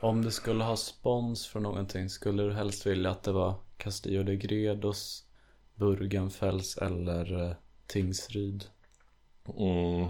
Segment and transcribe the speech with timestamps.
[0.00, 4.22] Om du skulle ha spons för någonting, skulle du helst vilja att det var Castillo
[4.22, 5.24] de Gredos,
[5.74, 7.54] Burgenfels eller eh,
[7.86, 8.64] Tingsryd?
[9.58, 10.08] Mm.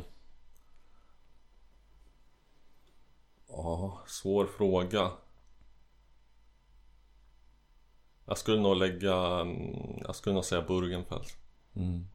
[3.48, 5.10] Ja, svår fråga.
[8.24, 11.36] Jag skulle nog lägga, mm, jag skulle nog säga Burgenfels.
[11.76, 12.06] Mm.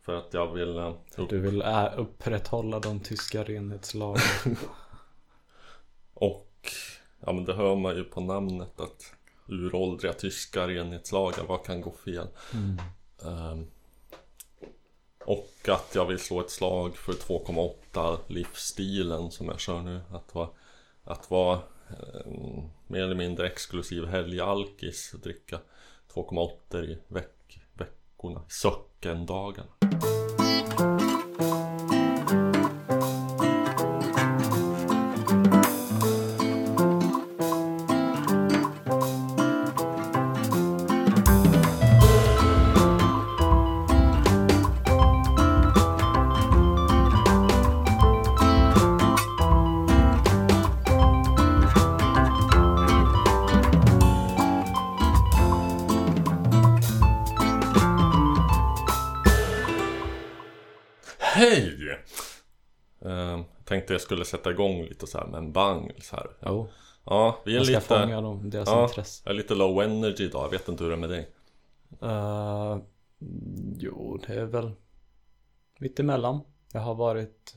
[0.00, 4.22] För att jag vill eh, upp, Du vill ä- upprätthålla de tyska renhetslagen?
[7.26, 9.14] ja men det hör man ju på namnet att
[9.48, 12.26] uråldriga tyska renhetslagar, vad kan gå fel?
[12.54, 12.78] Mm.
[13.24, 13.66] Ehm,
[15.24, 20.00] och att jag vill slå ett slag för 2,8 livsstilen som jag kör nu.
[20.10, 20.48] Att vara,
[21.04, 25.14] att vara ehm, mer eller mindre exklusiv helgalkis.
[25.14, 25.60] och Dricka
[26.14, 29.70] 2,8 i veck, veckorna, söckendagarna.
[64.26, 66.26] Sätta igång lite så här med en bang så här.
[66.46, 66.68] Jo,
[67.04, 67.86] Ja, vi är man ska lite...
[67.86, 69.22] fånga dem, deras Ja, intresse.
[69.24, 71.30] jag är lite low energy idag, jag vet inte hur det är med dig.
[72.02, 72.78] Uh,
[73.78, 74.72] jo, det är väl
[75.78, 76.40] mitt emellan.
[76.72, 77.56] Jag har varit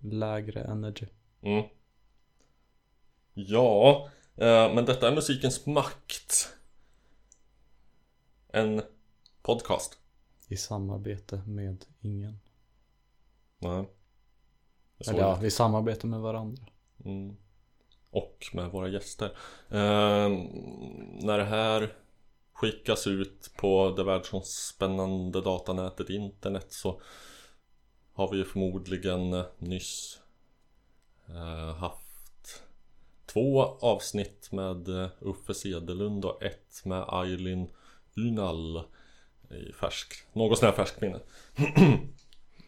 [0.00, 1.06] lägre energy.
[1.42, 1.64] Mm.
[3.34, 6.48] Ja, eh, men detta är musikens makt.
[8.48, 8.82] En
[9.42, 9.98] podcast.
[10.48, 12.38] I samarbete med ingen.
[13.58, 13.84] Nej.
[15.08, 16.62] Eller ja, i samarbete med varandra.
[17.04, 17.36] Mm.
[18.10, 19.26] Och med våra gäster.
[19.68, 20.28] Eh,
[21.22, 21.92] när det här
[22.52, 27.00] skickas ut på det världsomspännande datanätet internet så
[28.12, 30.20] har vi ju förmodligen nyss
[31.28, 32.62] eh, haft
[33.26, 37.68] två avsnitt med eh, Uffe Sedelund och ett med Aylin
[38.18, 38.84] Ynal
[39.50, 41.20] i färsk, något sån här färskt minne.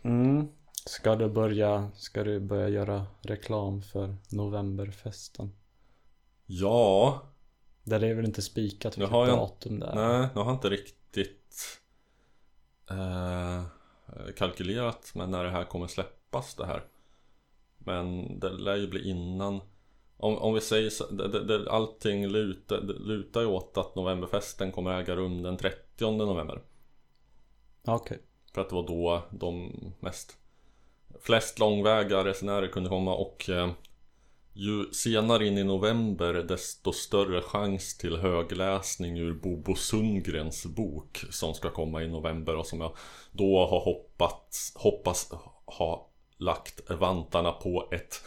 [0.03, 0.49] Mm.
[0.87, 5.53] Ska du börja, ska du börja göra reklam för novemberfesten?
[6.47, 7.23] Ja,
[7.85, 9.95] Där är väl inte spikat vilket har jag- datum det är?
[9.95, 11.81] Nej, jag har inte riktigt
[12.91, 13.65] eh,
[14.37, 16.85] kalkylerat med när det här kommer släppas det här.
[17.79, 19.61] Men det lär ju bli innan.
[20.17, 23.95] Om, om vi säger så, det, det, det, allting lutar, det lutar ju åt att
[23.95, 26.63] novemberfesten kommer äga rum den 30 november.
[27.85, 28.19] Okej.
[28.53, 30.39] För att det var då de mest
[31.21, 33.71] Flest långväga resenärer kunde komma och eh,
[34.53, 41.55] Ju senare in i november desto större chans till högläsning ur Bobo Sundgrens bok Som
[41.55, 42.97] ska komma i november och som jag
[43.33, 45.33] då har hoppats, hoppas
[45.67, 48.25] ha lagt vantarna på ett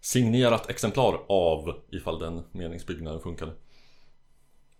[0.00, 3.52] signerat exemplar av ifall den meningsbyggnaden funkade.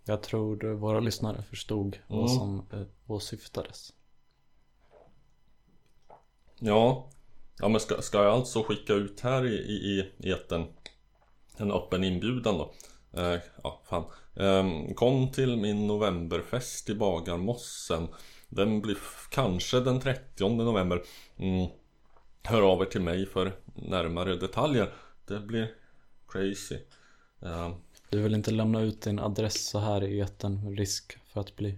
[0.05, 2.29] Jag tror våra lyssnare förstod vad Mm.
[2.29, 3.93] som eh, åsyftades.
[6.59, 7.09] Ja,
[7.59, 10.65] ja men ska, ska jag alltså skicka ut här i, i, i etern
[11.57, 12.73] en öppen inbjudan då?
[13.21, 14.03] Eh, ja, fan.
[14.35, 18.07] Eh, kom till min novemberfest i Bagarmossen.
[18.49, 18.97] Den blir
[19.29, 21.01] kanske den 30 november.
[21.37, 21.67] Mm.
[22.43, 24.93] Hör av er till mig för närmare detaljer.
[25.27, 25.75] Det blir
[26.27, 26.75] crazy.
[27.41, 27.71] Eh,
[28.09, 31.77] Du vill inte lämna ut din adress så här i etern risk för att bli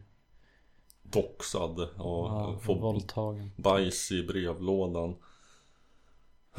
[1.03, 3.51] doxad och ja, få våldtagen.
[3.57, 5.15] bajs i brevlådan.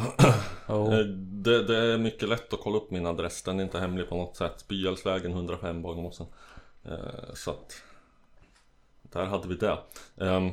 [0.68, 0.94] Oh.
[0.98, 1.04] Eh,
[1.42, 4.16] Det, det är mycket lätt att kolla upp min adress, den är inte hemlig på
[4.16, 4.68] något sätt.
[4.68, 6.26] Byhälsvägen 105 Bagarmossen.
[6.84, 7.82] Eh, Så att
[9.02, 9.78] Där hade vi det.
[10.20, 10.50] Ehm,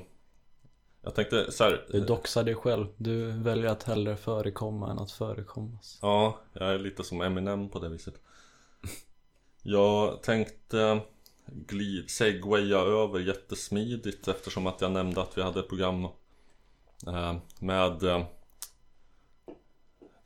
[1.01, 1.85] Jag tänkte så här.
[1.91, 2.87] Du doxar dig själv.
[2.97, 5.99] Du väljer att hellre förekomma än att förekommas.
[6.01, 8.13] Ja, jag är lite som Eminem på det viset.
[9.61, 10.99] Jag tänkte
[11.45, 16.03] glid, segwaya över jättesmidigt eftersom att jag nämnde att vi hade ett program
[17.07, 18.23] eh, med eh,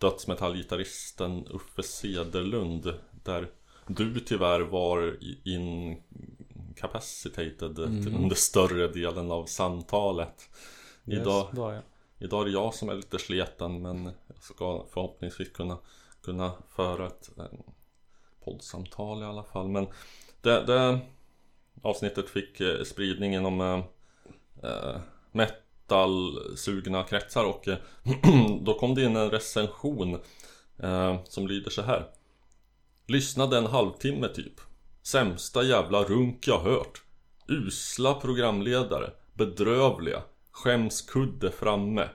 [0.02, 2.94] dödsmetallgitarristen Uffe Sederlund
[3.24, 3.48] där
[3.88, 10.50] du tyvärr var incapacitated till under större delen av samtalet.
[11.06, 11.84] Idag, Yes, var jag.
[12.20, 15.78] Idag är det jag som är lite sleten men jag ska förhoppningsvis kunna,
[16.24, 17.46] kunna föra ett eh,
[18.44, 19.68] poddsamtal i alla fall.
[19.68, 19.88] Men
[20.42, 21.00] det, det
[21.82, 23.84] avsnittet fick eh, spridning inom eh,
[24.64, 25.00] eh,
[25.92, 27.78] metal-sugna kretsar och eh,
[28.62, 30.20] då kom det in en recension
[30.84, 32.08] eh, som lyder så här.
[33.08, 34.54] Lyssnade en halvtimme typ.
[35.04, 37.02] Sämsta jävla runk jag hört.
[37.48, 39.10] Usla programledare.
[39.34, 40.24] Bedrövliga.
[40.52, 42.10] Skämskudde framme.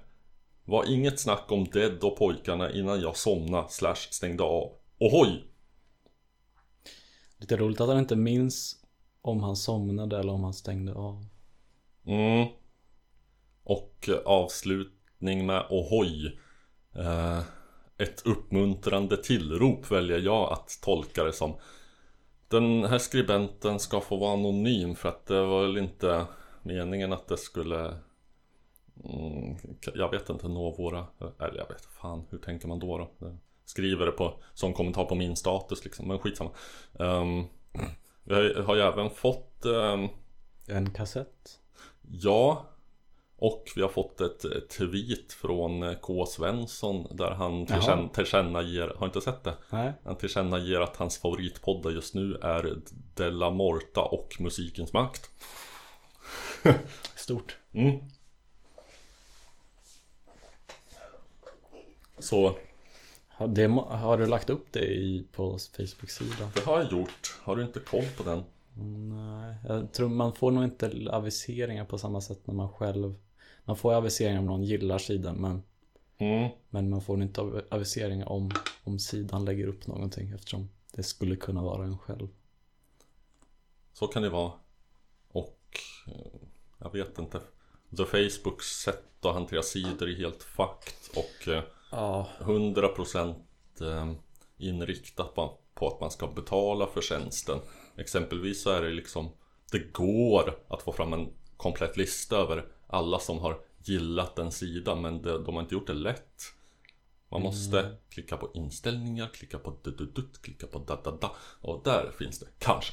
[0.65, 4.73] Var inget snack om Dead och pojkarna innan jag somnade slash stängde av.
[4.99, 5.45] Ohoj!
[7.39, 8.77] Lite roligt att han inte minns
[9.23, 11.27] om han somnade eller om han stängde av.
[12.07, 12.49] Mm.
[13.67, 16.39] Och avslutning med ohoj.
[16.95, 17.41] Eh,
[17.99, 21.55] ett uppmuntrande tillrop väljer jag att tolka det som.
[22.49, 26.27] Den här skribenten ska få vara anonym för att det var väl inte
[26.63, 27.97] meningen att det skulle
[29.05, 29.57] mm,
[29.95, 31.07] Jag vet inte nå våra
[31.39, 33.37] Eller jag vet fan hur tänker man då då?
[33.65, 36.51] Skriver det på som kommentar på min status liksom men skitsamma
[36.93, 37.47] um,
[38.25, 40.09] Vi har, har ju även fått um,
[40.67, 41.61] En kassett?
[42.03, 42.67] Ja
[43.39, 46.27] och vi har fått ett tweet från eh, K.
[46.27, 49.55] Svensson där han tillkänn tillkännager, har inte sett det?
[49.71, 49.93] Nej.
[50.05, 52.77] Han tillkännager att hans favoritpoddar just nu är
[53.15, 55.31] Della Morta och Musikens Makt.
[57.15, 57.57] Stort.
[57.73, 58.01] Mm.
[62.19, 62.57] Så
[63.29, 66.51] Har, det, har du lagt upp det i, på Facebook-sidan?
[66.55, 67.41] det har jag gjort.
[67.43, 68.43] Har du inte koll på den?
[69.09, 73.15] Nej, jag tror man får nog inte aviseringar på samma sätt när man själv
[73.67, 75.63] Man får aviseringar om någon gillar sidan men
[76.19, 76.51] Mm.
[76.71, 78.51] Men man får inte av- aviseringar om,
[78.85, 82.29] om sidan lägger upp någonting eftersom det skulle kunna vara en själv.
[83.93, 84.53] Så kan det vara.
[85.29, 85.61] Och
[86.07, 86.41] eh,
[86.79, 87.41] jag vet inte.
[87.97, 93.35] The Facebooks sätt att hantera sidor är helt fucked och eh, Ja, 100%
[93.81, 94.13] eh,
[94.59, 97.59] inriktat på, på att man ska betala för tjänsten.
[97.97, 99.29] Exempelvis så är det liksom
[99.73, 104.95] Det går att få fram en komplett lista över alla som har gillat en sida
[104.95, 106.43] men det, de har inte gjort det lätt.
[107.29, 112.11] Man måste klicka på inställningar, klicka på dududut, klicka på da da da och där
[112.19, 112.93] finns det kanske.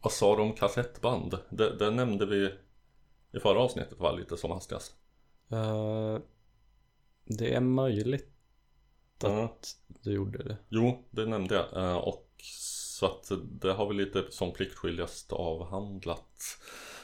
[0.00, 1.38] Vad sa du om kassettband?
[1.50, 2.54] Det, det nämnde vi
[3.32, 4.94] i förra avsnittet var lite som hastigast.
[5.50, 6.18] eh,
[7.24, 8.28] det är möjligt
[9.24, 10.56] att du gjorde det.
[10.68, 11.84] Jo, det nämnde jag.
[11.90, 12.28] Eh, Och
[12.98, 16.42] så att det har vi lite som pliktskyldigast avhandlat.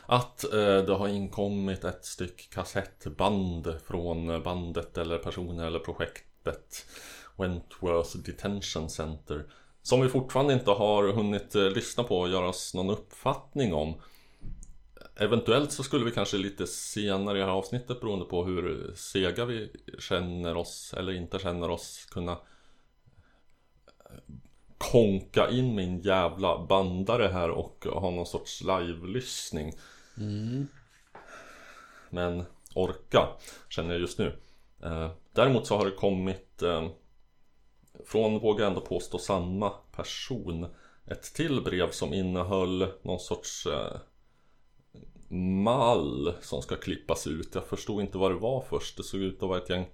[0.06, 6.87] Att eh, det har inkommit ett styck kassettband från bandet eller personen eller projektet
[7.37, 9.47] Wentworth Detention Center.
[9.83, 13.95] Som vi fortfarande inte har hunnit eh, lyssna på och göra oss någon uppfattning om.
[15.17, 19.45] Eventuellt så skulle vi kanske lite senare i det här avsnittet beroende på hur sega
[19.45, 22.39] vi känner oss eller inte känner oss kunna eh,
[24.79, 29.73] konka in min jävla bandare här och ha någon sorts live-lyssning.
[30.19, 30.67] Mm.
[32.11, 32.45] Men
[32.75, 33.29] orka
[33.69, 34.37] känner jag just nu.
[34.83, 36.89] Eh, däremot så har det kommit eh,
[38.07, 40.67] från, vågar jag ändå påstå, samma person
[41.07, 43.97] ett till brev som innehöll någon sorts eh,
[45.65, 47.55] mall som ska klippas ut.
[47.55, 48.97] Jag förstod inte vad det var först.
[48.97, 49.87] Det såg ut att vara ett gäng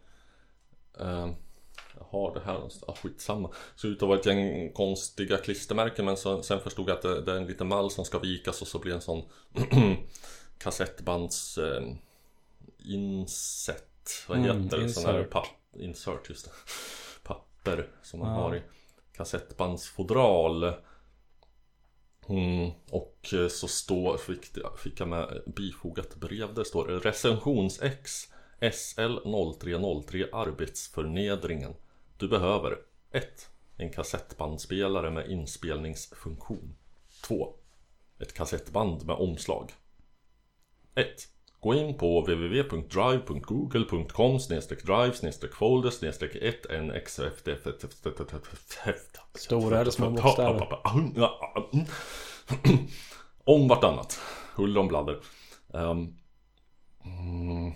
[1.01, 1.31] eh,
[2.11, 3.51] har det här någonstans, ah, skitsamma.
[3.85, 7.37] Att vara ett gäng konstiga klistermärken men så, sen förstod jag att det, det är
[7.37, 9.23] en liten mall som ska vikas och så blir en sån
[10.59, 11.83] kassettbands eh,
[12.85, 13.87] inset.
[14.29, 14.89] Vad Mm, heter det?
[14.89, 15.31] Sån här insert.
[15.33, 16.51] papp, insert just det.
[17.23, 18.35] Papper som man Ja.
[18.43, 18.63] har i
[19.13, 20.73] kassettbandsfodral.
[22.29, 24.47] Mm, och eh, så står, fick,
[24.79, 26.55] fick jag med bifogat brev.
[26.55, 28.29] Där står det recensions-X
[28.61, 31.75] SL0303 Arbetsförnedringen.
[32.21, 32.79] Du behöver
[33.13, 33.51] 1.
[33.77, 36.77] En kassettbandspelare med inspelningsfunktion.
[37.25, 37.55] 2.
[38.19, 39.73] Ett kassettband med omslag.
[40.95, 41.07] 1.
[41.61, 44.39] Gå in på www.drive.google.com
[44.87, 45.13] drive
[45.55, 45.91] folder
[46.37, 47.67] 1 nxfdf
[49.35, 50.79] Stora eller små bokstäver?
[53.45, 54.21] Om vartannat.
[54.55, 55.21] Huller om bladder.
[57.05, 57.73] Mm,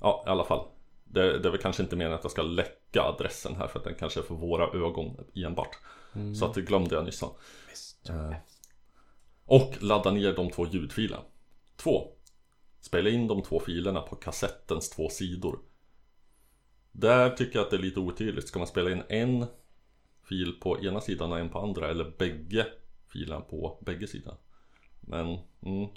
[0.00, 0.73] ja, i alla fall.
[1.14, 3.84] Det, det är väl kanske inte meningen att jag ska läcka adressen här för att
[3.84, 5.78] den kanske är för våra ögon enbart.
[6.38, 7.22] Så att det glömde jag nyss.
[8.08, 8.34] Eh,
[9.44, 11.22] och ladda ner de två ljudfilerna.
[11.76, 12.08] 2.
[12.80, 15.58] Spela in de två filerna på kassettens två sidor.
[16.92, 18.48] Där tycker jag att det är lite otydligt.
[18.48, 19.46] Ska man spela in en
[20.22, 22.66] fil på ena sidan och en på andra eller bägge
[23.08, 24.36] filerna på bägge sidor?
[25.00, 25.88] Men, mm.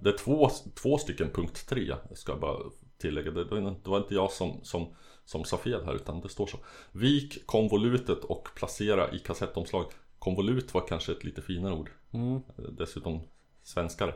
[0.02, 2.58] det är två, två stycken punkt 3 ska jag bara
[2.98, 3.30] tillägga.
[3.30, 4.94] Det, det var inte- det var inte jag som, som
[5.24, 6.58] som sa fel här utan det står så.
[6.92, 9.84] Vik konvolutet och placera i kassettomslag.
[10.18, 11.90] Konvolut var kanske ett lite finare ord.
[12.12, 12.40] Mm.
[12.78, 13.20] Dessutom
[13.62, 14.14] svenskare.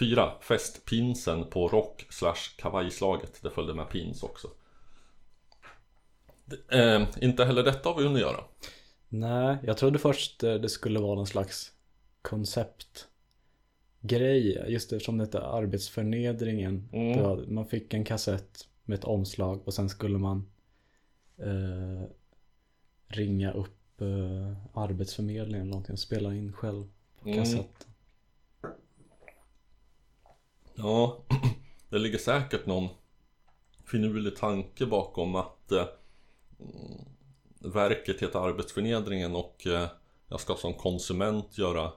[0.00, 0.32] 4.
[0.40, 3.42] Fäst pinsen på rock slash kavajslaget.
[3.42, 4.48] Det följde med pins också.
[6.72, 8.44] Eh, inte heller detta har vi hunnit göra.
[9.08, 11.72] Nej, jag trodde först eh, det skulle vara någon slags
[12.22, 14.64] konceptgrej.
[14.68, 16.88] Just eftersom det heter arbetsförnedringen.
[16.92, 17.22] Mm.
[17.22, 20.46] Var, man fick en kassett med ett omslag och sen skulle man
[21.38, 22.02] eh,
[23.08, 26.84] ringa upp eh, arbetsförmedlingen eller någonting och spela in själv
[27.20, 27.44] på Mm.
[30.82, 31.24] Ja,
[31.88, 32.88] det ligger säkert någon
[33.84, 35.86] finurlig tanke bakom att eh,
[36.60, 37.04] mm,
[37.72, 39.88] verket heter Arbetsförnedringen och eh,
[40.28, 41.92] jag ska som konsument göra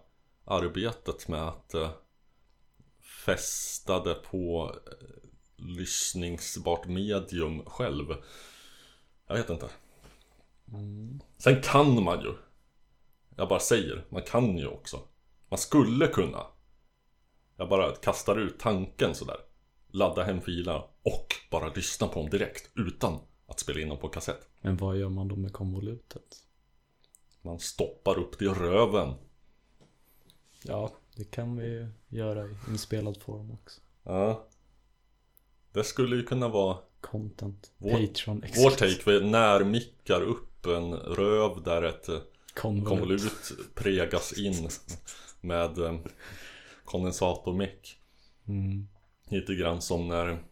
[0.46, 1.90] arbetet med att eh,
[3.26, 8.06] fästa det på eh, lyssningsbart medium själv.
[9.28, 9.70] Jag vet inte.
[11.38, 12.34] Sen kan man ju.
[13.36, 15.00] Jag bara säger, man kan ju också.
[15.50, 16.53] Man skulle kunna.
[17.58, 19.38] Jag bara kastar ut tanken sådär.
[19.88, 24.08] Ladda hem filerna och bara lyssna på dem direkt utan att spela in dem på
[24.10, 24.50] kassett.
[24.62, 26.36] Men vad gör man då med konvolutet?
[27.42, 29.14] Man stoppar upp det i röven.
[30.64, 33.82] Ja, det kan vi ju göra i inspelad form också.
[34.04, 34.48] Ja.
[35.72, 37.72] Det skulle ju kunna vara Content.
[37.78, 39.02] Vår- Patreon vår take.
[39.12, 42.20] Vi närmickar upp en röv där ett eh,
[42.54, 42.88] Konvolut.
[42.88, 44.70] konvolut pregas in
[45.42, 45.78] med
[46.94, 47.98] kondensatormick.
[48.48, 48.88] Mm.
[49.30, 50.44] Lite grann som när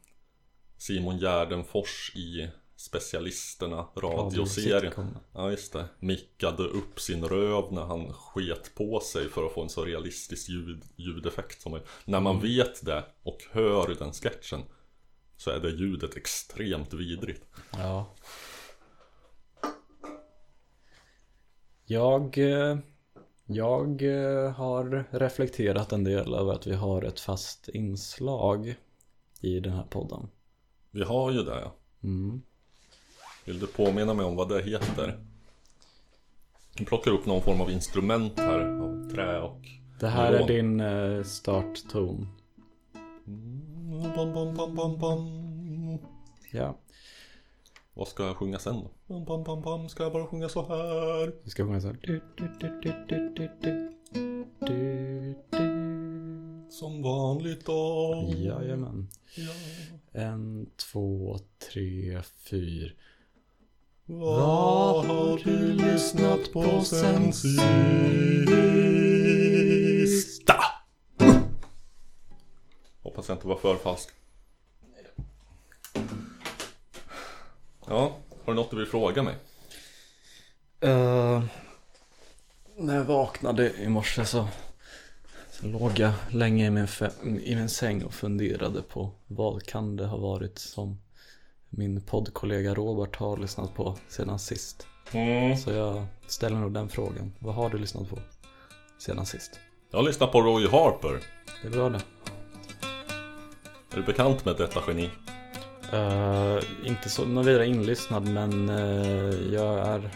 [0.78, 5.18] Simon Gärdenfors i Specialisterna radioserien.
[5.34, 9.62] Ja just det, mickade upp sin röv när han sket på sig för att få
[9.62, 14.62] en så realistisk ljud, ljudeffekt som möjligt När man vet det och hör den sketchen
[15.38, 18.16] Så är det ljudet extremt vidrigt Ja.
[21.86, 22.78] Jag, eh,
[23.54, 28.76] jag eh, har reflekterat en del över att vi har ett fast inslag
[29.42, 30.28] i den här podden.
[30.92, 31.76] Vi har ju det ja.
[32.04, 32.42] Mm.
[33.46, 35.20] Vill du påminna mig om vad det heter?
[36.78, 39.62] Vi plockar upp någon form av instrument här av trä och
[40.00, 42.28] Det här är din eh, startton.
[45.00, 45.98] Bam.
[46.52, 46.78] Ja,
[47.94, 48.92] Vad ska jag sjunga sen då?
[49.08, 49.90] Bam, bam, bam, bam.
[49.90, 51.34] Ska jag bara sjunga så här?
[51.44, 52.00] vi ska sjunga så här.
[52.02, 53.96] Du, du, du, du, du, du, du.
[54.60, 55.92] Du, du.
[56.70, 59.08] Som vanligt då Jajamän.
[59.36, 59.52] Ja.
[60.22, 61.40] En, två,
[61.74, 62.92] tre, fyra.
[64.06, 67.54] Vad har du lyssnat på sen sista?
[73.02, 74.10] Hoppas jag inte var för falsk.
[77.92, 79.36] Ja, har du något du vill fråga mig?
[80.82, 81.44] Eh,
[82.78, 84.48] när jag vaknade i morse så,
[85.52, 86.88] så låg jag länge i min,
[87.44, 91.02] i min säng och funderade på vad kan det ha varit som
[91.70, 94.88] min poddkollega Robert har lyssnat på sedan sist.
[95.12, 95.58] Mm.
[95.58, 97.34] Så jag ställer nog den frågan.
[97.40, 98.20] Vad har du lyssnat på
[99.00, 99.60] sedan sist?
[99.92, 101.24] Jag har lyssnat på Roy Harper.
[101.62, 102.02] Det är bra det.
[103.92, 105.10] Är du bekant med detta geni?
[105.94, 110.10] Eh, inte så någon vidare inlyssnad men eh, jag är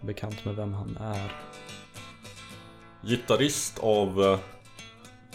[0.00, 1.32] bekant med vem han är.
[3.02, 4.38] Gitarrist av eh,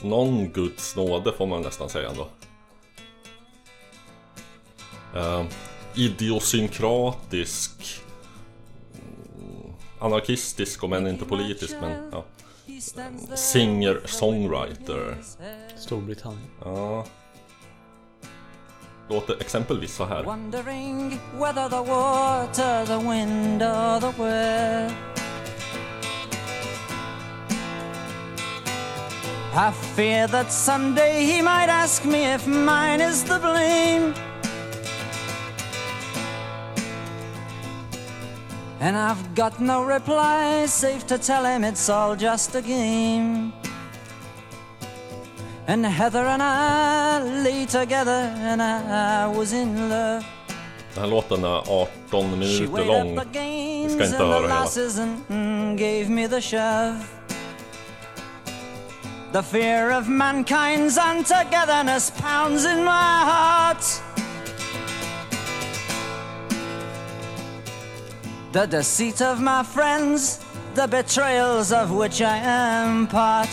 [0.02, 2.28] någon guds nåde får man nästan säga ändå.
[5.16, 5.46] Eh,
[5.96, 8.02] idiosynkratisk
[8.96, 12.26] mm, Anarkistisk om än inte politisk men ja.
[13.36, 15.18] Singer-songwriter
[15.78, 16.50] Storbritannien.
[16.62, 17.06] Ja
[19.10, 24.92] Låter exempelvis så här Wondering whether the water, the wind, or the weather.
[29.58, 34.14] I fear that someday he might ask me if mine is the blame.
[38.82, 43.54] And I've got no reply, safe to tell him it's all just a game.
[45.68, 50.24] And Heather and I lay together, and I was in love.
[50.94, 55.76] Den här låten är 18 She minuter lång gains ska inte the höra hela.
[55.76, 57.00] gave me the shove.
[59.34, 63.84] The fear of mankind's untogetherness pounds in my heart.
[68.54, 70.40] The deceit of my friends,
[70.76, 73.50] the betrayals of which I am part.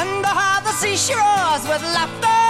[0.00, 2.42] And the heart the sea roars with laughter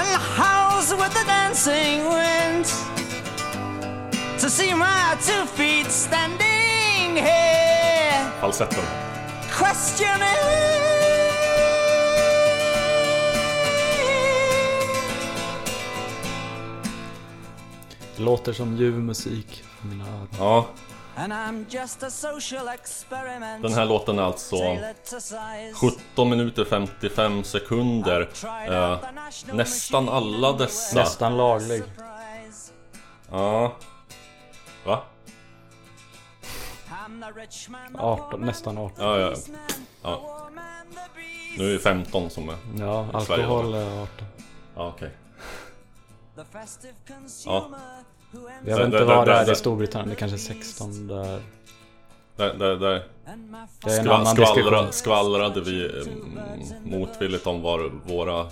[0.00, 2.64] and howls with the dancing wind
[4.40, 8.84] to see my two feet standing here Falsetten.
[9.58, 10.64] questioning.
[18.16, 20.28] Det låter som ljuv musik för mina öron.
[20.38, 20.66] Ja,
[21.16, 23.62] And I'm just a social experiment.
[23.62, 25.72] den här låten är alltså tailored to size.
[25.74, 28.30] 17 minuter 55 sekunder.
[28.68, 28.98] Eh,
[29.52, 30.98] nästan alla dessa.
[30.98, 31.82] Nästan laglig.
[33.30, 33.76] Ja.
[34.84, 35.02] Va?
[37.06, 39.04] I'm the rich man, the 18, poor man, nästan 18.
[39.04, 39.34] Ja, ja.
[40.02, 40.50] Ja.
[41.58, 42.56] Nu är det 15 som är...
[42.78, 44.26] Ja, alkohol är 18.
[44.76, 45.10] Ja, okej.
[46.36, 48.13] The festive consumer who ends
[48.66, 51.40] Jag vet inte vad det är i Storbritannien, det kanske är 16 där.
[52.36, 56.40] Där, där, där and my Det är en skva, annan skvallra, skvallrade vi mm,
[56.84, 58.46] motvilligt om var våra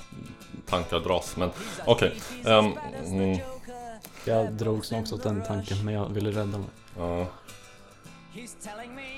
[0.67, 1.37] tankar dras.
[1.37, 1.51] Men
[1.85, 2.13] okej.
[2.45, 2.73] ehm,
[3.05, 3.39] mm,
[4.25, 6.69] Jag drogs också åt den tanken, men jag ville rädda mig.
[6.99, 7.27] ja.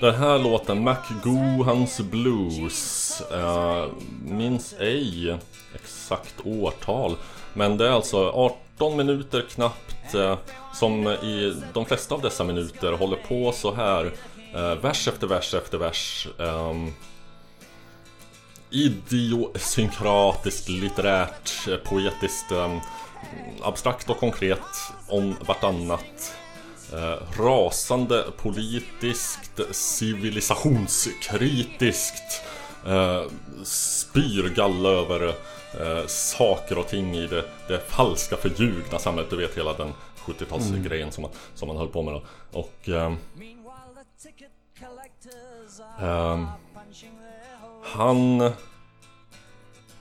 [0.01, 3.85] Den här låten, McGohans Blues, eh,
[4.25, 5.37] minns ej
[5.75, 7.15] exakt årtal.
[7.53, 8.29] Men det är alltså
[8.75, 10.37] 18 minuter knappt, eh,
[10.73, 14.13] som i de flesta av dessa minuter håller på så här.
[14.53, 16.27] Eh, vers efter vers efter vers.
[16.39, 16.93] ehm,
[18.69, 22.79] idiosynkratiskt, litterärt, eh, poetiskt, ehm,
[23.61, 24.61] abstrakt och konkret
[25.07, 26.33] om vartannat.
[26.93, 32.41] Eh, rasande politiskt, civilisationskritiskt
[32.85, 33.23] eh,
[33.63, 35.33] spyr galla över
[35.81, 39.29] eh, saker och ting i det, det falska förljugna samhället.
[39.29, 42.21] Du vet hela den 70-talsgrejen som, man, som man höll på med då.
[42.59, 42.89] Och
[45.99, 46.47] Eh, eh,
[47.83, 48.51] han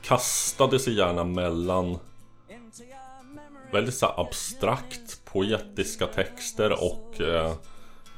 [0.02, 1.98] kastade sig gärna mellan
[3.72, 7.54] väldigt så abstrakt poetiska texter och eh,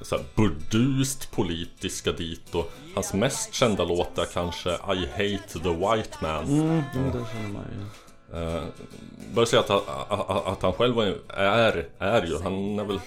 [0.00, 5.70] så här burdust politiska dit och hans mest kända låt är kanske I Hate the
[5.70, 6.44] White Man.
[6.44, 7.86] Mm, mm, det känner man ju.
[8.32, 8.62] Eh,
[9.34, 13.00] bör säga att, att, att han själv är, är ju, han är väl,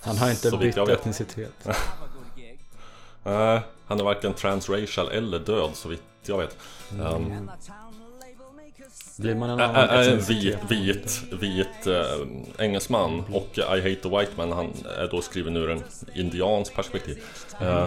[0.00, 1.66] Han har inte bytt etnicitet.
[3.24, 6.56] eh, han är varken transracial eller död så vitt jag vet.
[7.00, 7.50] Um,
[9.18, 10.30] Blir man en annan ä- en etnicitet?
[10.70, 15.56] vit, vit, vit äh, engelsman och I Hate the White Man han är då skriven
[15.56, 15.82] ur en
[16.14, 17.22] indians perspektiv.
[17.60, 17.86] Eh,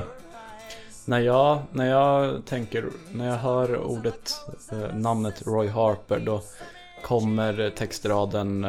[1.06, 4.32] När jag, när jag tänker, när jag hör ordet,
[4.72, 6.42] eh, namnet Roy Harper då
[7.04, 8.66] kommer textraden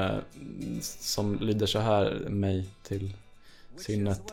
[0.81, 3.11] som lyder så här mig till
[3.77, 4.33] sinnet.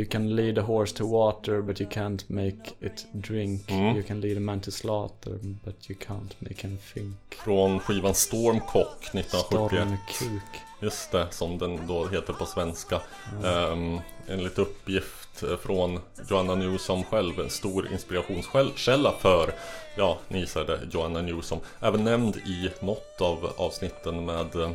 [0.00, 3.66] You can lead a horse to water but you can't make it drink.
[3.66, 3.96] Mm.
[3.96, 7.16] You can lead a man to slaughter but you can't make him think.
[7.44, 9.38] från skivan Stormcock 1971.
[9.38, 10.60] Storm kuk.
[10.80, 13.00] Just det, som den då heter på svenska.
[13.44, 19.54] Um, enligt uppgift eh, från Joanna Newsom själv, en stor inspirationskälla för,
[19.96, 21.58] ja, ni gissade, Joanna Newsom.
[21.80, 24.70] Även nämnd i något av avsnitten med eh,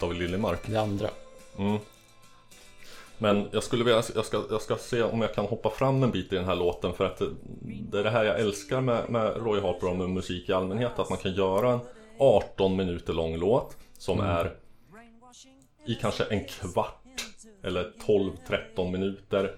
[0.00, 0.60] David Liljemark.
[0.66, 1.10] Det andra.
[1.58, 1.78] Mm.
[3.18, 6.10] Men jag skulle vilja, jag ska, jag ska se om jag kan hoppa fram en
[6.10, 7.22] bit i den här låten för att
[7.90, 10.98] det, är det här jag älskar med, med Roy Harper och med musik i allmänhet
[10.98, 11.80] att man kan göra en
[12.18, 14.56] 18 minuter lång låt som är
[15.86, 17.02] i kanske en kvart
[17.62, 19.56] eller 12-13 minuter.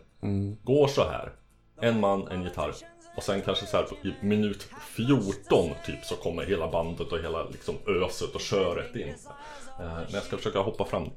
[0.62, 1.33] Går så här.
[1.81, 2.75] En man, en gitarr.
[3.16, 7.44] Och sen kanske så här i minut 14 typ så kommer hela bandet och hela
[7.44, 9.09] liksom öset och köret in.
[9.09, 9.14] Eh,
[9.79, 11.11] Men jag ska försöka hoppa fram.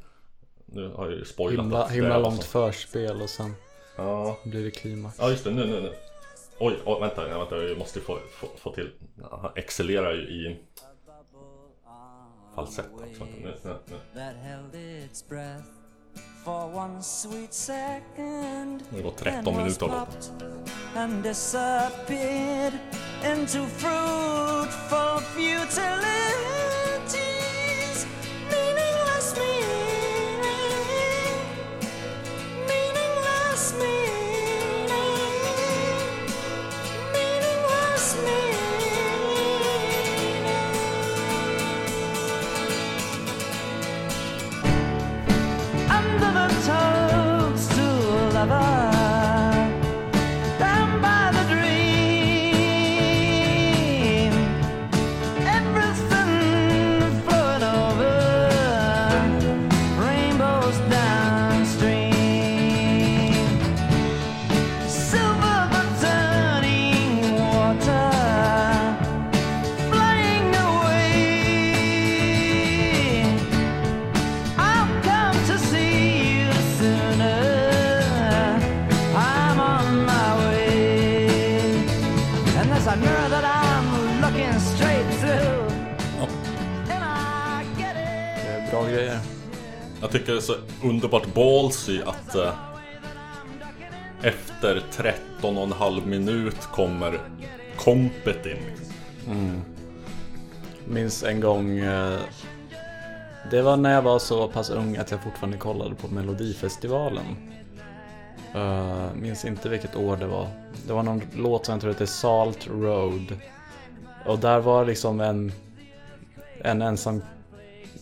[0.73, 3.55] Nu har jag ju spoilat Himla, att det himla är långt alltså- förspel och sen
[3.97, 5.17] Ja, blir det klimax.
[5.19, 5.93] ja just det, nu, nu, nu.
[6.60, 8.91] Oj, oj vänta, ja, vänta, jag måste få, få, få till.
[9.31, 10.60] Han excellerar ju i
[12.55, 13.23] falsett alltså.
[13.25, 13.95] Nu, nu, nu.
[14.13, 15.63] that held its breath
[16.45, 18.84] for one sweet second.
[18.89, 20.38] Det går 13 and was minuter av låten.
[20.39, 22.73] popped And disappeared
[23.25, 26.70] into fruitful futilities.
[90.12, 92.54] Jag tycker det är så underbart ballsy att eh,
[94.21, 97.19] efter 13 och en halv minut kommer
[97.78, 98.58] kompet in.
[99.28, 99.62] Mm.
[100.88, 102.19] Minns en gång eh,
[103.52, 107.26] Det var när jag var så pass ung att jag fortfarande kollade på Melodifestivalen
[108.56, 110.47] uh, Minns inte vilket år det var
[110.88, 113.38] Det var någon låt som jag tror hette Salt Road
[114.26, 115.52] Och där var liksom en
[116.63, 117.21] En ensam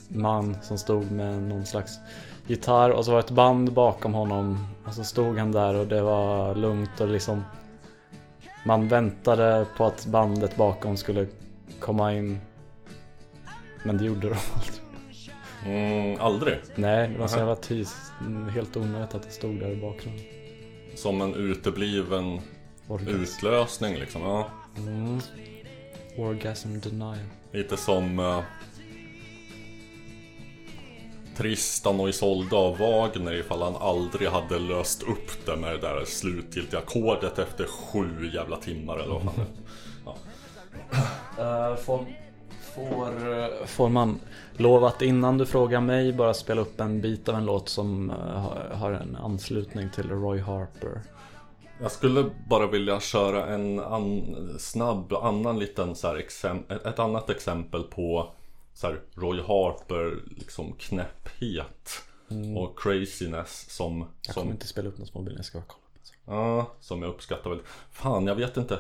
[0.10, 2.00] man som stod med någon slags
[2.48, 6.02] gitarr och så var ett band bakom honom och så stod han där och det
[6.02, 7.44] var lugnt och liksom
[8.66, 11.28] man väntade på att bandet bakom skulle
[11.80, 12.40] komma in
[13.84, 14.82] men det gjorde de aldrig.
[15.66, 16.58] Mm, aldrig.
[16.76, 17.98] Nej, det var så jävla tyst.
[18.54, 20.26] Helt onödigt att det stod där i bakgrunden.
[20.96, 22.40] Som en utebliven
[22.88, 23.10] Orgasm.
[23.22, 24.22] utlösning liksom.
[24.22, 24.50] Ja.
[24.78, 25.20] Mm.
[26.18, 27.18] Orgasm denial.
[27.52, 28.40] Lite som eh,
[31.40, 36.06] Tristan och Isolde av Wagner ifall han aldrig hade löst upp det med det där
[36.06, 39.34] slutgiltiga ackordet efter sju jävla timmar eller vad fan
[41.36, 41.70] det är.
[41.72, 42.06] Uh, får,
[42.76, 44.20] får, eh, får man
[44.58, 48.10] lov att innan du frågar mig bara spela upp en bit av en låt som
[48.10, 51.02] eh, har- en anslutning till Roy Harper?
[51.82, 56.24] Jag skulle bara vilja köra en an, snabb annan liten så här
[56.88, 58.32] ett annat exempel på
[58.80, 62.02] så här Roy Harper liksom knäpphet
[62.58, 65.82] och craziness som, Jag som kommer inte spela upp någon småbil, jag ska bara kolla.
[65.94, 66.00] på
[66.32, 66.36] det.
[66.36, 67.68] Ja, som jag uppskattar väldigt.
[67.92, 68.80] Fan, jag vet inte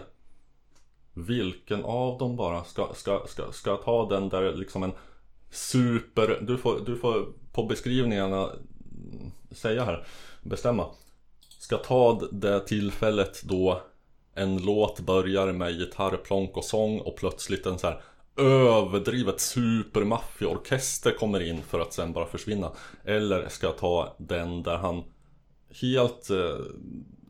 [1.13, 2.63] vilken av dem bara.
[2.63, 4.91] Ska, ska, ska, ska jag ta den där liksom en
[5.51, 6.39] super...
[6.41, 10.07] Du får, du får på beskrivningarna mm, säga här,
[10.41, 10.85] bestämma.
[11.59, 13.81] Ska ta det tillfället då
[14.33, 18.01] en låt börjar med gitarrplonk och sång och plötsligt en så här
[18.39, 22.71] överdrivet supermaffiaorkester kommer in för att sen bara försvinna.
[23.03, 25.03] Eller ska jag ta den där han
[25.81, 26.59] helt eh,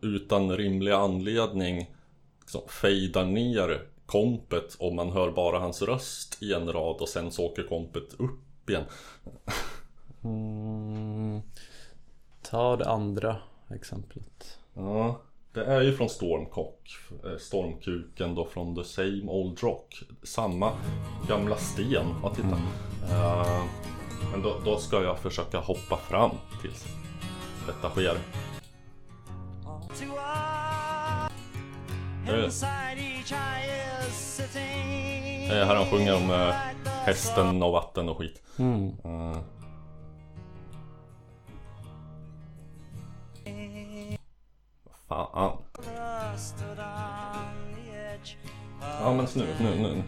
[0.01, 1.95] utan rimlig anledning
[2.41, 7.31] liksom, fejdar ner kompet och man hör bara hans röst i en rad och sen
[7.31, 8.83] så åker kompet upp igen.
[10.23, 11.41] Mm.
[12.41, 13.37] Ta det andra
[13.69, 14.57] exemplet.
[14.73, 15.21] Ja,
[15.59, 20.03] det är ju från Stormcock, eh, Stormkuken då från The Same Old Rock.
[20.23, 20.71] Samma
[21.27, 22.05] gamla sten.
[22.23, 22.61] Ja, titta.
[23.09, 23.63] Eh,
[24.31, 26.85] men då, då ska jag försöka hoppa fram tills
[27.67, 28.17] detta sker.
[35.51, 38.41] Är här han sjunger om hästen och vatten och skit.
[38.57, 38.87] Mm.
[38.87, 39.37] Eh,
[45.09, 45.57] Fan.
[48.81, 50.03] Ja men nu, nu, nu.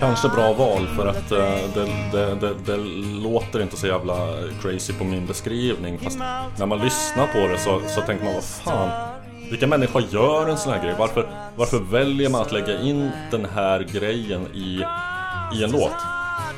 [0.00, 1.38] Kanske bra val för att eh,
[1.74, 2.76] det, det, det, det
[3.22, 4.14] låter inte så jävla
[4.62, 5.98] crazy på min beskrivning.
[5.98, 6.18] Fast
[6.58, 9.18] när man lyssnar på det så, så tänker man vad fan.
[9.50, 10.94] Vilka människor gör en sån här grej?
[10.98, 14.84] Varför, varför väljer man att lägga in den här grejen i,
[15.54, 15.92] i en låt?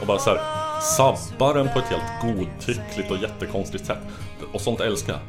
[0.00, 3.98] Och bara så här sabbar den på ett helt godtyckligt och jättekonstigt sätt.
[4.52, 5.20] Och sånt älskar jag.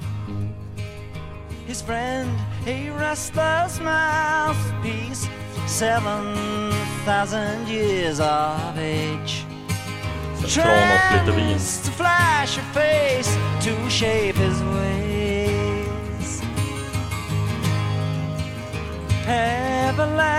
[1.72, 2.30] his friend,
[2.68, 5.30] a restless mouthpiece,
[5.68, 6.36] seven
[7.06, 9.46] thousand years of age.
[10.38, 11.58] Och lite vin.
[11.58, 16.42] To flash a face to shape his ways.
[19.88, 20.32] Everlasting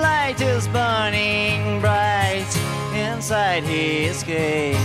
[0.00, 2.59] light is burning bright
[3.20, 4.76] inside his cage.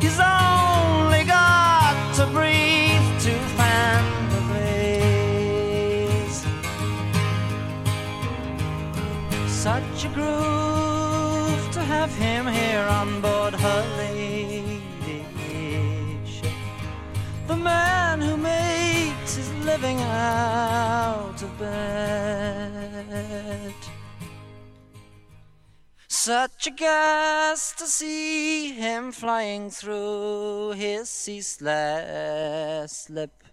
[0.00, 6.38] He's only got to breathe to fan the blaze.
[9.46, 14.80] Such a groove to have him here on board her lady
[16.24, 16.56] ship.
[17.48, 23.04] The man who makes his living out of bed.
[26.24, 33.44] Such a gust to see him flying through his ceaseless slip.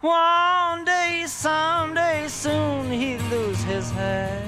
[0.00, 4.42] One day, someday, soon he'll lose his head.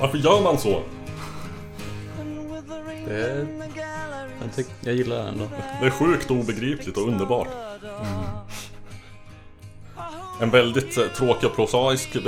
[0.00, 0.82] Varför gör man så?
[3.06, 5.48] Det- gallery Jag, tyck, jag gillar den ändå.
[5.80, 7.48] Det är sjukt obegripligt och underbart.
[10.40, 12.22] En väldigt eh, tråkig och prosaisk eh,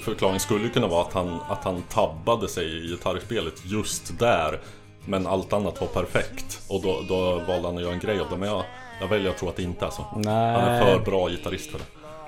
[0.00, 4.60] förklaring skulle kunna vara att han, att han tabbade sig i gitarrspelet just där.
[5.04, 6.60] Men allt annat var perfekt.
[6.68, 8.36] Och då, då valde han att göra en grej av det.
[8.36, 8.64] Men jag,
[9.00, 10.02] jag väljer att tro att det inte är så.
[10.02, 11.04] Han är för Nej.
[11.04, 11.84] bra gitarrist för det.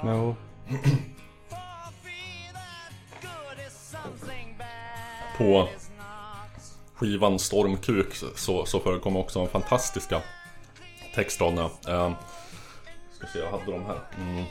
[0.07, 0.37] No.
[5.39, 5.69] på
[6.95, 10.23] skivan Stormkuk så, så förekommer också de fantastiska
[11.15, 11.71] textraderna.
[11.89, 12.13] Eh,
[13.13, 14.01] ska se, jag hade de här.
[14.19, 14.45] Mm.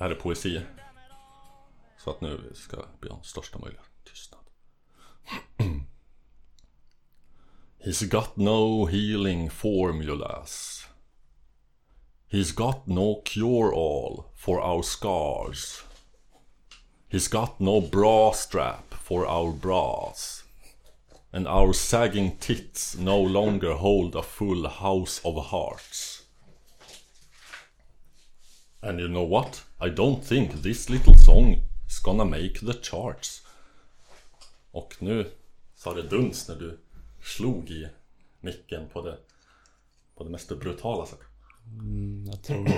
[0.00, 0.60] Det här är poesi.
[1.98, 4.40] Så att nu ska jag be om största möjliga tystnad.
[7.84, 10.86] He's got no healing formulas.
[12.30, 15.84] He's got no cure-all for our scars.
[17.10, 20.44] He's got no bra strap for our bras.
[21.32, 26.22] And our sagging tits no longer hold a full house of hearts.
[28.82, 29.69] And you know what?
[29.82, 33.46] I don't think this little song is gonna make the charts.
[34.70, 35.30] Och nu
[35.74, 36.78] sa det duns när du
[37.22, 37.88] slog i
[38.40, 39.18] micken på det,
[40.14, 41.26] på det mest brutala sättet.
[42.26, 42.68] Jag tror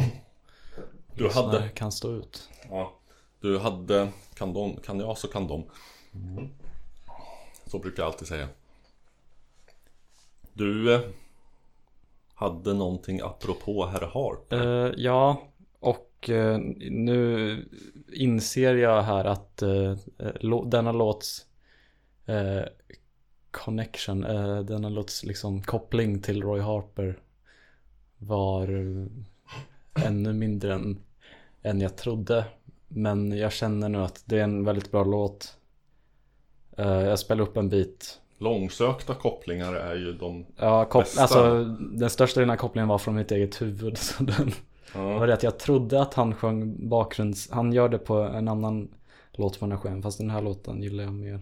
[1.14, 1.68] Du hade...
[1.68, 2.48] kan stå ut.
[2.70, 2.92] Ja.
[3.40, 4.08] Du hade...
[4.34, 5.64] Kan, de, kan jag så kan de.
[7.66, 8.48] Så brukar jag alltid säga.
[10.52, 10.94] Du...
[10.94, 11.00] Eh,
[12.34, 14.52] hade någonting apropå herr Harp.
[14.52, 15.42] Eh, ja,
[16.22, 16.58] och eh,
[16.90, 17.68] nu
[18.12, 19.96] inser jag här att eh,
[20.66, 21.46] denna låts
[22.26, 22.62] eh,
[23.50, 24.20] connection,
[24.66, 27.18] denna låts liksom koppling till Roy Harper
[28.18, 28.68] var
[30.06, 30.98] ännu mindre än,
[31.62, 32.44] än jag trodde.
[32.88, 35.56] Men jag känner nu att det är en väldigt bra låt.
[36.76, 38.20] Jag spelar upp en bit.
[38.38, 40.46] Långsökta kopplingar är ju de...
[40.56, 41.22] Ja, kop- Bästa.
[41.22, 43.98] alltså den största kopplingen var från mitt eget huvud.
[43.98, 44.52] Så den,
[44.92, 45.26] det var Ja.
[45.26, 47.50] det att jag trodde att han sjöng bakgrunds...
[47.50, 48.94] Han gör det på en annan
[49.32, 50.02] låt den här skivan.
[50.02, 51.40] Fast den här låten gillar jag mer.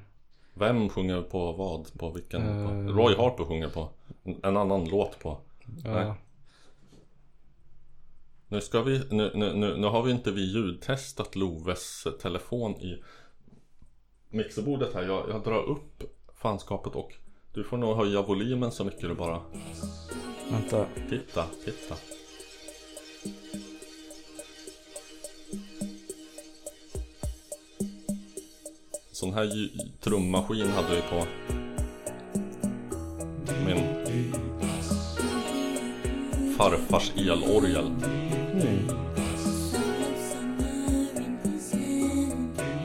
[0.55, 1.99] Vem sjunger på vad?
[1.99, 2.43] På vilken?
[2.49, 2.95] Eh.
[2.95, 3.89] Roy Harper sjunger på
[4.43, 5.39] en annan låt på.
[5.85, 6.13] Ja, Nej.
[8.49, 13.03] Nu ska vi, nu, nu, nu, nu har vi inte vi ljudtestat Loves telefon i
[14.29, 15.03] mixerbordet här.
[15.03, 16.03] Jag, jag drar upp
[16.35, 17.15] fanskapet och
[17.55, 19.41] du får nog höja volymen så mycket du bara
[20.51, 20.87] vänta.
[21.09, 21.95] Titta, titta.
[29.13, 31.27] Sån här trummaskin hade vi på
[33.67, 34.01] min
[36.57, 37.87] farfars elorgel.
[37.87, 38.89] Mm.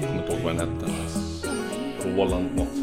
[0.01, 0.91] Kommer inte ihåg vad den hette.
[2.09, 2.74] Roland något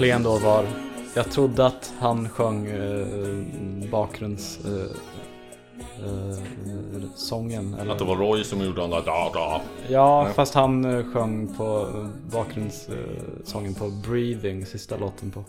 [0.00, 0.64] Då var...
[1.14, 4.58] Jag trodde att han sjöng eh, bakgrunds...
[4.64, 4.72] Eh,
[6.04, 7.90] eh?
[7.90, 9.60] Att det var Roy som gjorde den där da, da.
[9.88, 10.34] Ja, Nej.
[10.34, 15.44] fast han eh, sjöng på eh, bakgrundssången på Breathing, sista låten på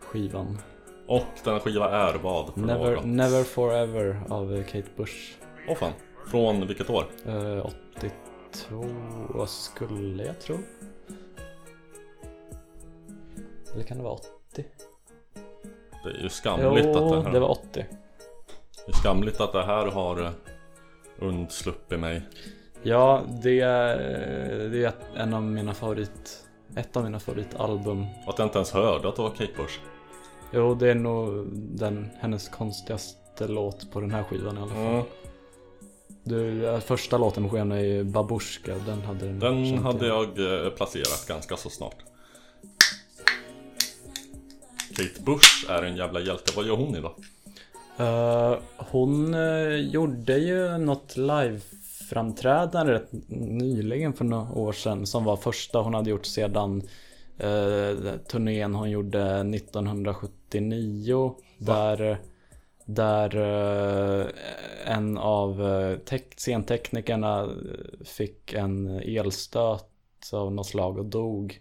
[0.00, 0.58] skivan.
[1.06, 3.02] Och den skiva är vad för Never?
[3.02, 5.14] Never Forever av eh, Kate Bush.
[5.68, 5.92] Åh fan.
[6.30, 7.04] Från vilket år?
[7.26, 8.84] Eh, 82,
[9.28, 10.58] vad skulle jag tro?
[13.74, 14.64] Eller kan det vara 80?
[16.04, 17.32] Det är ju skamligt att det här...
[17.32, 17.86] det var 80.
[18.86, 20.30] Det är skamligt att det här har eh,
[21.18, 22.22] undsluppit mig.
[22.82, 23.98] Ja, det är,
[24.68, 26.46] det är en av mina favorit...
[26.76, 28.06] Ett av mina favoritalbum.
[28.26, 29.80] Att jag inte ens hörde att det var Kate Bush.
[30.52, 34.86] Jo, det är nog den, hennes konstigaste låt på den här skivan i alla fall.
[34.86, 35.04] Mm.
[36.24, 40.26] Du, eh, första låten på skivan är ju Babushka, den hade den Den hade jag
[40.64, 41.96] eh, placerat ganska så snart.
[45.00, 46.52] Kate Bush är en jävla hjälte.
[46.56, 47.12] Vad gör hon idag?
[47.98, 55.36] Eh, hon eh, gjorde ju något live-framträdande rätt nyligen för några år sedan som var
[55.36, 56.82] första hon hade gjort sedan
[57.44, 62.18] uh, turnén hon gjorde 1979 där,
[62.84, 64.26] där eh,
[64.84, 65.98] en av uh,
[66.36, 67.48] scenteknikerna
[68.04, 69.86] fick en elstöt
[70.32, 71.60] av något slag och dog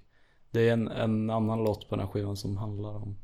[0.52, 3.18] Det är en, en annan låt på den här skivan som handlar om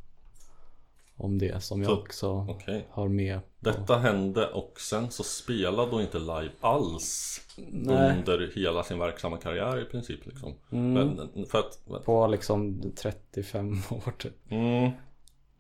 [1.17, 2.87] Om det som jag Så- också Okej.
[2.91, 3.45] har med på.
[3.59, 8.17] Detta hände och sen så spelade hon inte live alls Nej.
[8.19, 10.53] under hela sin verksamma karriär i princip liksom.
[10.71, 10.93] Mm.
[10.93, 14.91] Men för att, På liksom 35 år typ mm,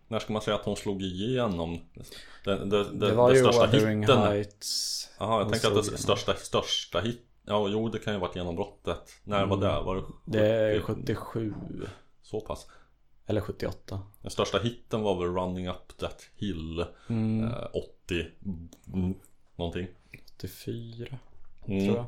[0.07, 1.79] när ska man säga att hon slog igenom?
[2.45, 4.17] Det, det, det, Det var ju största Wuthering hitten.
[4.21, 8.35] Heights Jaha, jag tänker att det största, största hit Ja, jo det kan ju varit
[8.35, 8.97] genombrottet.
[9.23, 9.67] När var det?
[9.67, 10.13] Var det, Mm.
[10.25, 11.15] Det är 70?
[11.15, 11.53] 77
[12.21, 12.67] Så pass.
[13.25, 17.43] Eller 78 Den största hitten var väl Running Up That Hill mm.
[17.43, 18.27] eh, 80
[18.93, 19.13] mm,
[19.55, 19.87] Någonting.
[20.35, 21.17] 84
[21.65, 21.85] mm.
[21.85, 22.05] tror jag.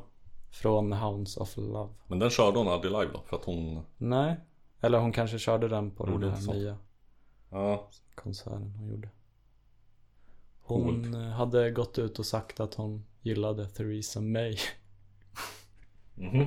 [0.50, 1.92] Från Hounds of Love.
[2.06, 4.36] Men den körde hon aldrig live då för att hon Nej.
[4.80, 6.78] Eller hon kanske körde den på den här nya
[7.50, 9.08] Ja, konserten hon gjorde.
[10.60, 14.56] Hon eh, hade gått ut och sagt att hon gillade Theresa May.
[16.14, 16.46] Mhm.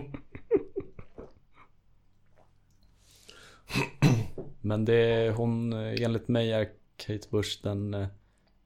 [4.62, 8.08] Men det är hon, enligt mig är Kate Bush den eh,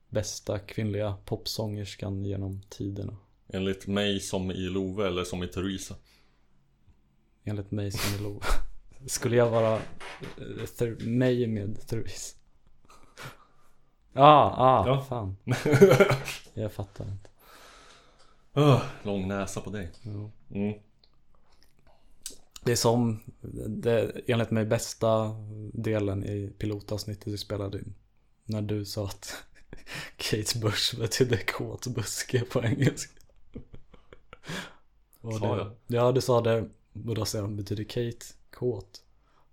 [0.10, 3.18] bästa kvinnliga popsångerskan genom tiderna.
[3.48, 5.96] Enligt mig som i Love eller som i Theresa.
[7.44, 8.42] Enligt mig som är Lo
[9.08, 9.74] Skulle jag vara
[10.82, 12.36] eh, mig med Therese?
[14.14, 15.06] Ah, ah, Ja.
[15.10, 15.38] fan.
[16.54, 17.30] Jag fattar inte.
[18.54, 19.92] Öh, Lång näsa på dig.
[20.52, 20.74] Mm.
[22.66, 23.20] Det är som
[23.68, 25.36] det, enligt mig bästa
[25.74, 27.96] delen i pilotavsnittet vi spelade in.
[28.46, 29.44] När du sa att
[30.18, 33.20] Kate Bush betydde kåt buske på engelska.
[35.22, 35.72] Och Sa jag?
[35.88, 36.70] Ja, du sa det.
[37.08, 39.02] Och då sa jag, betyder Kate kåt?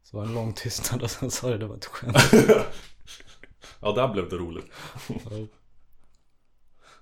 [0.03, 2.17] Så var det en lång tystnad och sen sa jag det var ett skämt.
[3.81, 4.65] Ja, där blev det roligt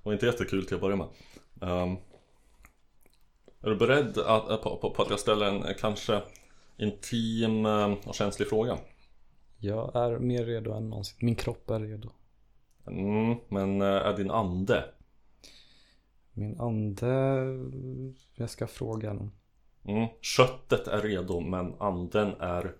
[0.02, 1.08] Och inte jättekul till att börja med
[1.60, 1.96] Ehm,
[3.62, 6.22] Är du beredd att, att- på, på, på att jag ställer en eh, kanske
[6.76, 8.78] intim eh, och känslig fråga?
[9.58, 11.16] Jag är mer redo än någonsin.
[11.20, 12.10] Min kropp är redo.
[12.86, 14.84] Mm, men eh, är din ande?
[16.32, 17.06] Min ande,
[18.34, 19.32] jag ska fråga honom.
[19.84, 20.08] Mm.
[20.20, 22.72] Köttet är redo men anden är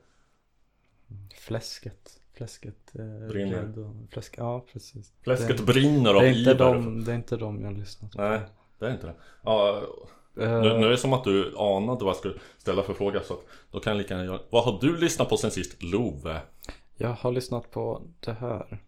[1.35, 2.21] Fläsket.
[2.33, 3.63] Fläsket är Brinner.
[3.63, 3.95] redo.
[4.11, 5.13] Fläsk, ja, precis.
[5.23, 8.13] Fläsket det, brinner av det är, inte iver de, det är inte de jag lyssnat
[8.13, 8.23] på.
[8.23, 8.41] Nej,
[8.79, 9.83] det är inte det ja, Eh,
[10.49, 13.35] nu, nu är det som att du anade vad jag skulle ställa för fråga så
[13.35, 15.83] att Då kan jag lika gärna göra Vad har du lyssnat på sen sist?
[15.83, 16.41] Love?
[16.97, 18.79] Jag har lyssnat på det här.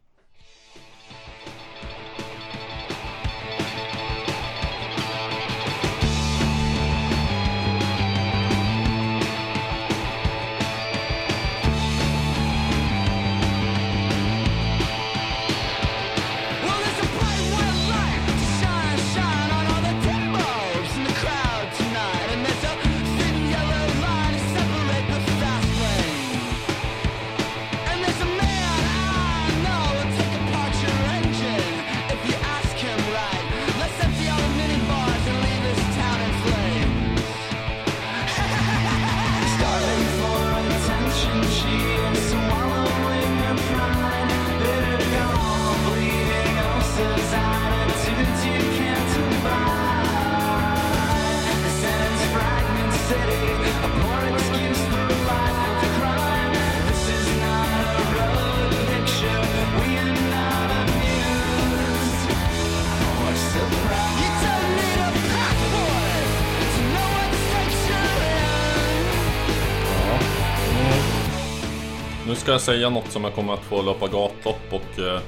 [72.42, 75.20] Ska jag säga något som jag kommer att få löpa gatlopp och eh,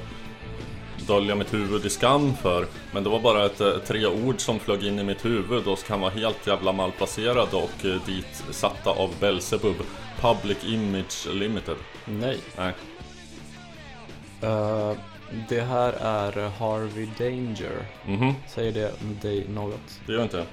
[1.07, 4.59] dölja mitt huvud i skam för Men det var bara ett, eh, tre ord som
[4.59, 8.89] flög in i mitt huvud och kan vara helt jävla malplacerade och eh, dit satta
[8.89, 9.75] av Belzebub
[10.21, 11.75] Public Image Limited
[12.05, 12.37] Nej.
[12.57, 12.73] Nej,
[14.41, 14.91] Eh,
[15.49, 17.85] det här är Harvey Danger.
[18.05, 19.99] mhm, Säger det dig något?
[20.05, 20.45] det gör inte jag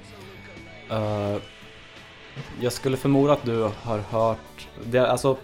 [0.91, 1.37] Eh,
[2.61, 5.37] jag skulle förmoda att du har hört, det, alltså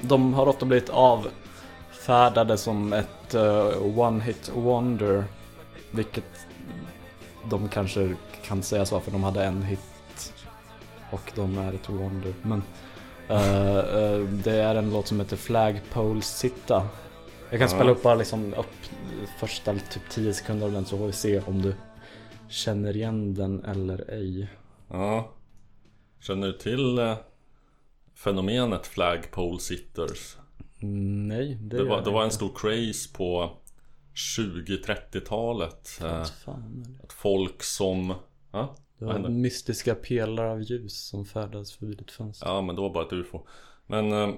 [0.00, 5.24] de har ofta blivit avfärdade som ett eh, one hit wonder.
[5.90, 6.46] Vilket
[7.50, 9.80] de kanske kan säga så för de hade en hit
[11.10, 12.34] och de är ett wonder.
[12.42, 12.62] Men
[13.28, 16.88] eh, eh, det är en låt som heter Flagpole Sitta.
[17.50, 17.74] Jag kan Ja.
[17.74, 18.66] spela upp bara liksom upp
[19.38, 21.74] första typ 10 sekunder av den så får vi se om du
[22.48, 24.48] känner igen den eller ej.
[24.90, 25.28] Ja
[26.20, 26.98] Känner du till
[28.16, 30.36] fenomenet Flagpole Sitters?
[30.80, 33.50] Nej, det, Det var, det var en stor craze på
[34.14, 36.98] 20-30-talet eh, fan?
[37.04, 38.14] Att folk som...
[38.52, 38.76] Ja?
[38.98, 42.46] Det var mystiska pelare av ljus som färdades förbi ditt fönster.
[42.46, 43.40] Ja, men det var bara ett ufo.
[43.86, 44.30] Men eh,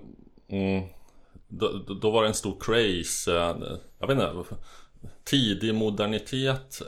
[0.49, 0.89] mm,
[1.49, 3.33] då, då- då var det en stor craze.
[3.37, 3.57] eh,
[3.99, 4.55] Jag vet inte.
[5.25, 6.83] Tidig modernitet.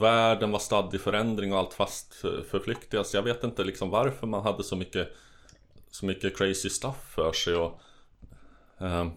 [0.00, 3.14] Världen var stadd i förändring och allt fast för- förflyktigas.
[3.14, 5.08] Jag vet inte liksom varför man hade så mycket
[5.92, 7.80] Så mycket crazy stuff för sig och
[8.80, 9.08] eh,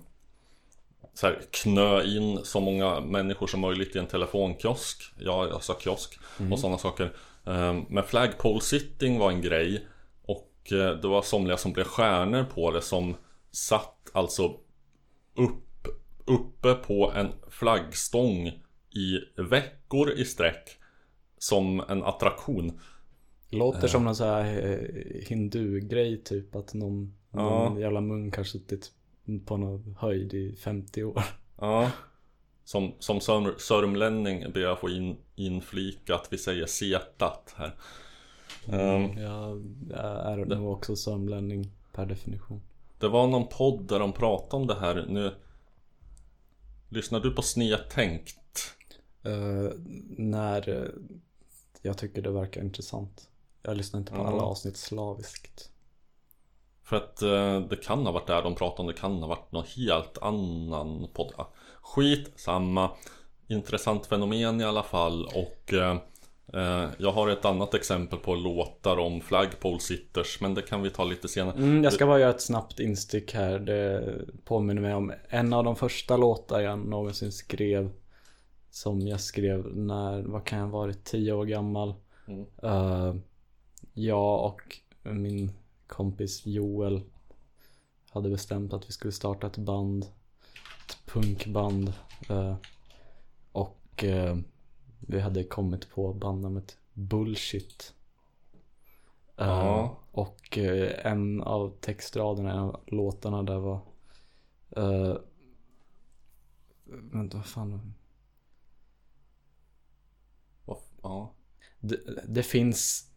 [1.14, 5.14] så här, knö in så många människor som möjligt i en telefonkiosk.
[5.20, 6.20] Ja, jag sa kiosk
[6.52, 7.16] och sådana saker.
[7.46, 9.88] Eh, Men flagpole sitting var en grej
[10.26, 13.16] Och eh, det var somliga som blev stjärnor på det som
[13.52, 14.46] satt alltså
[15.36, 15.88] upp,
[16.26, 18.48] uppe på en flaggstång
[18.96, 19.20] i
[19.94, 20.78] veckor i sträck
[21.38, 22.80] Som en attraktion
[23.50, 26.56] Låter som någon sån här eh, hindu-grej typ.
[26.56, 27.40] Att någon, Ja.
[27.40, 28.92] någon jävla munk har suttit
[29.46, 31.24] på någon höjd i 50 år.
[31.60, 31.92] Ja
[32.64, 37.76] Som, som sör, sörmlänning ber jag få in, inflika att vi säger setat här
[38.68, 39.62] Ehm, Jag
[39.94, 42.62] är nog också sörmlänning per definition.
[43.00, 45.32] Det var någon podd där de pratade om det här nu
[46.90, 48.36] Lyssnar du på Snedtänkt?
[49.24, 49.72] Eh,
[50.18, 50.90] när eh,
[51.82, 53.30] jag tycker det verkar intressant.
[53.62, 54.28] Jag lyssnar inte på Ja.
[54.28, 55.70] alla avsnitt slaviskt.
[56.84, 59.52] För att eh, det kan ha varit där de pratade om, det kan ha varit
[59.52, 61.34] någon helt annan podd
[61.82, 62.90] Skit samma
[63.48, 69.22] Intressant fenomen i alla fall och eh, Jag har ett annat exempel på låtar om
[69.22, 72.42] flagpole sitters Men det kan vi ta lite senare Mm, jag ska bara göra ett
[72.42, 73.60] snabbt instick här.
[73.60, 74.16] Det
[74.46, 77.90] påminner mig om en av de första låtar jag någonsin skrev.
[78.74, 81.94] Som jag skrev när, vad kan jag ha varit, 10 år gammal.
[82.28, 82.46] Mm.
[82.64, 83.16] Eh,
[83.94, 85.52] jag och min
[85.88, 87.02] kompis Joel
[88.10, 90.04] hade bestämt att vi skulle starta ett band.
[90.86, 91.94] Ett punkband.
[92.30, 92.56] eh,
[93.52, 94.38] och eh,
[95.00, 97.94] vi hade kommit på bandnamnet Bullshit.
[99.36, 99.98] Ja.
[100.12, 103.80] och en av textraderna, en av låtarna där var
[104.78, 105.18] uh,
[106.86, 107.94] Vänta, vad fan
[110.66, 111.34] Vad- Ja.
[111.80, 113.10] Det, det finns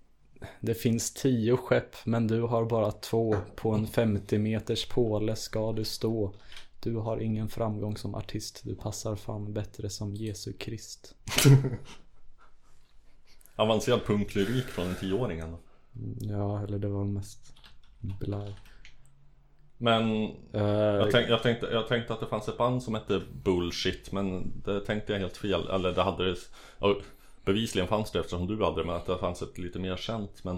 [0.60, 3.36] Det finns tio skepp men du har bara två.
[3.56, 6.34] På en 50 meters påle ska du stå.
[6.80, 8.60] Du har ingen framgång som artist.
[8.64, 11.14] Du passar fan bättre som Jesu Krist.
[13.56, 15.58] Avancerad punklyrik från en tioåring ändå.
[16.20, 17.52] Ja, eller det var mest
[18.20, 18.56] blaj
[19.78, 23.22] Men Eh, jag, tänk, jag, tänkte, jag tänkte att det fanns ett band som hette
[23.44, 25.68] Bullshit Men det tänkte jag helt fel.
[25.68, 26.36] Eller det hade det
[27.46, 30.44] Bevisligen fanns det eftersom du hade det Men att det fanns ett lite mer känt
[30.44, 30.56] Men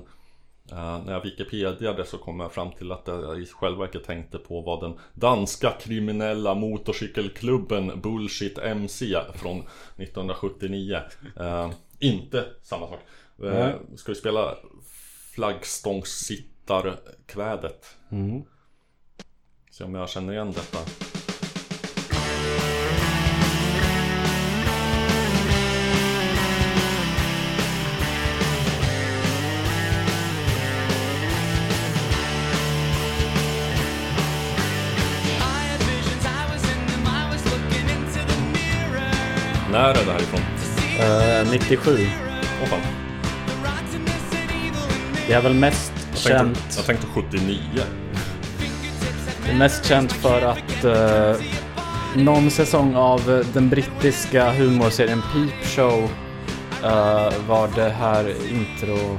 [0.73, 4.39] eh, när jag Wikipediade så kom jag fram till att jag i själva verket tänkte
[4.39, 11.01] på vad den danska kriminella motorcykelklubben Bullshit MC från 1979
[11.37, 13.01] eh, Inte samma sak
[13.37, 13.75] Nej.
[13.97, 14.55] Ska vi spela
[15.35, 18.43] flaggstångssittarkvädet mm.
[19.71, 20.79] Se om jag känner igen detta.
[39.79, 40.41] Är det här ifrån?
[41.01, 41.99] Eh, 97
[42.63, 42.81] Åh fan.
[43.95, 44.11] In me.
[45.27, 47.59] Det är väl mest Jag känt tänkte, jag tänkte 79.
[49.45, 51.37] Det är mest känt för att eh,
[52.17, 56.11] någon säsong av den brittiska humorserien Peep Show
[56.85, 59.19] eh, var det här intro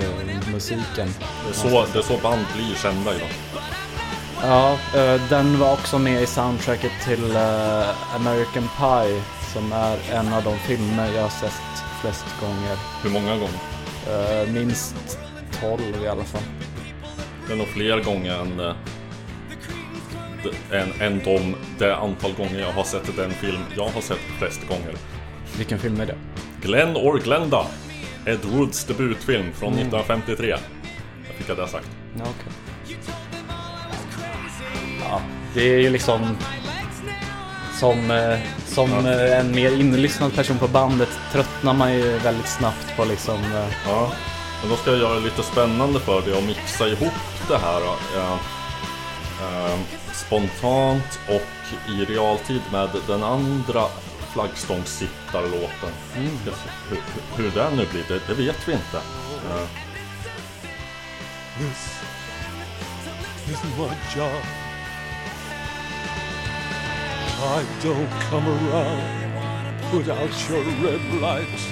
[0.00, 1.08] eh, musiken.
[1.44, 3.28] Det är, så, det är så band blir kända idag.
[4.42, 9.22] Ja, eh, den var också med i soundtracket till eh, American Pie
[9.52, 12.76] som är en av de filmer jag har sett flest gånger.
[13.02, 13.60] Hur många gånger?
[14.08, 15.18] Eh, minst
[15.60, 16.42] 12 i alla fall.
[17.46, 18.60] Det är nog fler gånger än,
[20.70, 24.68] än, än de, det antal gånger jag har sett den film jag har sett flest
[24.68, 24.94] gånger.
[25.56, 26.16] Vilken film är det?
[26.62, 27.66] Glenn or Glenda.
[28.26, 30.48] Ed Woods debutfilm från 1953.
[31.26, 31.88] Jag fick jag det sagt.
[32.18, 32.52] Ja, okej.
[35.54, 36.36] Ja, det är ju liksom
[37.78, 42.96] som, eh, som eh, en mer inlyssnad person på bandet tröttnar man ju väldigt snabbt
[42.96, 44.12] på liksom eh, Ja,
[44.60, 47.82] men då ska jag göra det lite spännande för dig och mixa ihop det här.
[48.16, 48.32] Eh,
[49.42, 49.78] eh,
[50.12, 53.84] spontant och i realtid med den andra
[54.32, 55.92] flaggstångssittarlåten.
[56.14, 56.20] Se
[56.88, 56.98] Hur,
[57.36, 58.96] hur, det nu blir, det, det vet vi inte.
[58.96, 59.66] Eh,
[63.46, 64.59] This is my job.
[67.42, 69.02] I don't come around
[69.96, 71.70] without your red lights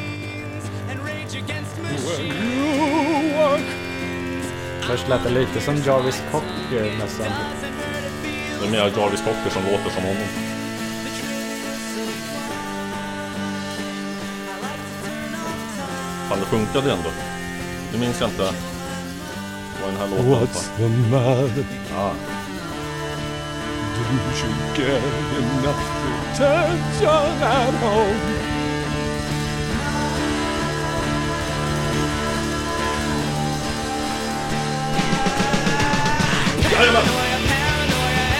[2.07, 3.61] when you walk.
[4.81, 7.27] Först lät det lite som Jarvis Cocker nästan.
[8.61, 10.29] Det är mer Jarvis Cocker som låter som honom.
[16.29, 17.11] Fan, det funkade ändå.
[17.93, 18.53] Nu minns jag inte
[19.83, 21.65] vad den här låten What's the matter?
[21.91, 22.38] Ja.
[24.09, 24.17] You
[24.73, 25.05] get
[25.37, 25.85] enough
[26.33, 28.21] attention at home?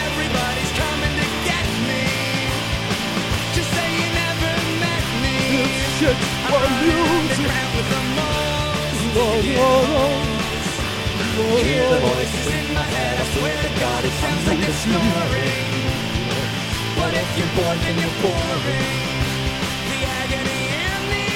[0.09, 2.05] Everybody's coming to get me.
[3.53, 5.37] Just say you never met me.
[5.53, 6.17] This
[6.81, 7.53] music.
[7.77, 9.01] With the most.
[9.17, 10.29] Lord, Lord.
[11.37, 13.21] Voices in my head.
[13.21, 14.03] I swear to God,
[14.49, 14.73] like a.
[16.99, 18.87] What if you're bored, then you're boring?
[19.91, 21.29] The agony and the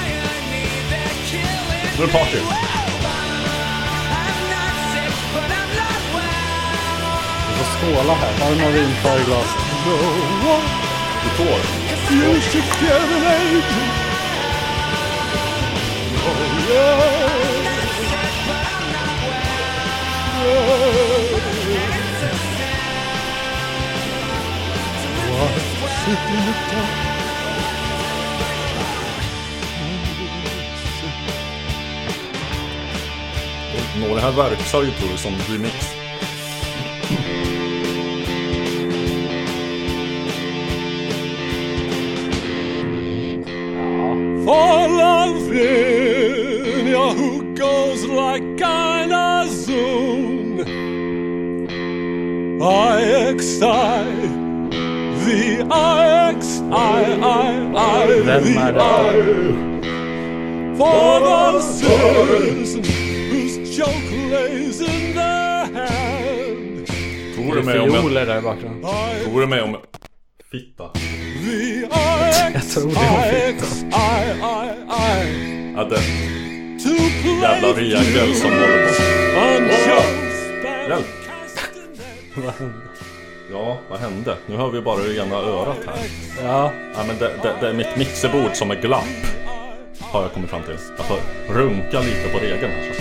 [0.00, 2.38] irony, they're killing Nu är det party.
[2.38, 2.46] I'm
[4.54, 7.20] not sick, but I'm not well.
[7.48, 8.32] Vi får skåla här.
[8.40, 9.60] Har du några vin kvar i glaset?
[9.86, 9.94] No
[10.54, 10.68] one,
[11.22, 11.60] Du får.
[12.16, 13.92] you should get an agent.
[16.26, 17.02] Oh yeah.
[20.44, 21.23] Yeah.
[26.06, 26.10] Nå,
[34.14, 35.74] det här verkar ju tror jag som remix.
[44.44, 46.34] For Lavinia
[47.14, 50.58] who goes like a zoom
[52.58, 52.66] IXI The
[53.30, 54.13] IXI
[58.24, 58.80] Vem är det?
[60.76, 62.82] For the citizen
[63.30, 66.86] whose joke lays in their hand
[67.34, 68.02] Tror du mig om jag...
[68.02, 68.90] Fioler där i bakgrunden.
[68.90, 69.76] I Tror du mig om...
[70.50, 70.88] Fitta.
[70.88, 71.88] The
[72.54, 73.86] Jag tror det var IXI
[75.76, 75.98] Ja, det
[76.82, 78.94] play jävla regel som håller på.
[80.88, 81.06] Hjälp!
[83.52, 84.36] Ja, vad hände?
[84.46, 86.06] Nu hör vi bara det ena örat här.
[86.44, 89.04] Ja, Ja, men det, det, det är mitt mixerbord som är glapp.
[90.00, 90.76] Har jag kommit fram till.
[90.96, 91.18] Jag får
[91.54, 92.92] runka lite på regeln här.
[92.92, 93.00] Så.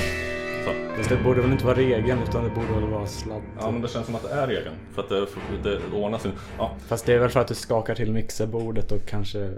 [0.65, 0.97] Så.
[0.97, 3.41] fast det borde väl inte vara regeln utan det borde väl vara sladd.
[3.59, 4.75] Ja, men det känns som att det är regeln.
[4.95, 5.25] För att det,
[5.63, 6.31] det ordnar sin...
[6.57, 6.71] Ja.
[6.87, 9.51] Fast det är väl för att du skakar till mixerbordet och kanske...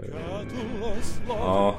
[1.28, 1.74] Ja.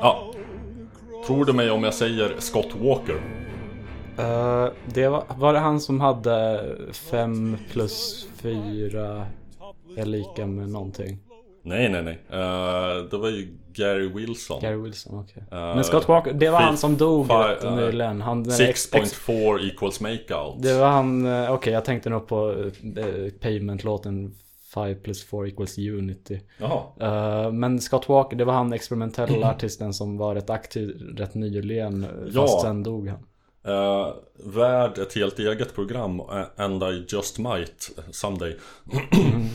[0.00, 0.32] Ja.
[1.26, 3.43] Tror du mig om jag säger Scott Walker?
[4.18, 6.60] Eh, det var, var det han som hade
[6.92, 9.26] 5 plus 4
[9.96, 11.18] är lika med någonting?
[11.62, 12.18] Nej, nej, nej.
[12.30, 14.60] Eh, det var ju Gary Wilson.
[14.60, 15.42] Gary Wilson, okej.
[15.52, 18.20] Eh, Men Scott Walker, det var han som dog rätt eh, nyligen.
[18.20, 20.62] Han, den ex- ex- 6.4 equals makeout.
[20.62, 22.70] Det var han, okej jag tänkte nog på uh,
[23.40, 24.34] Pavement-låten
[24.74, 26.40] 5 plus 4 equals unity.
[27.00, 32.06] Eh, men Scott Walker, det var han experimentella artisten som var rätt aktiv rätt nyligen.
[32.32, 32.40] Ja.
[32.42, 33.18] Fast sen dog han.
[33.68, 38.56] Uh, värd ett helt eget program eh, And I just might someday.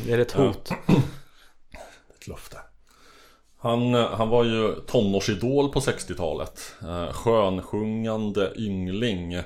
[0.06, 0.72] Det är ett hot.
[2.16, 2.58] Ett löfte.
[3.58, 6.76] Han, eh, han var ju tonårsidol på 60-talet.
[6.84, 9.42] Uh, skönsjungande yngling.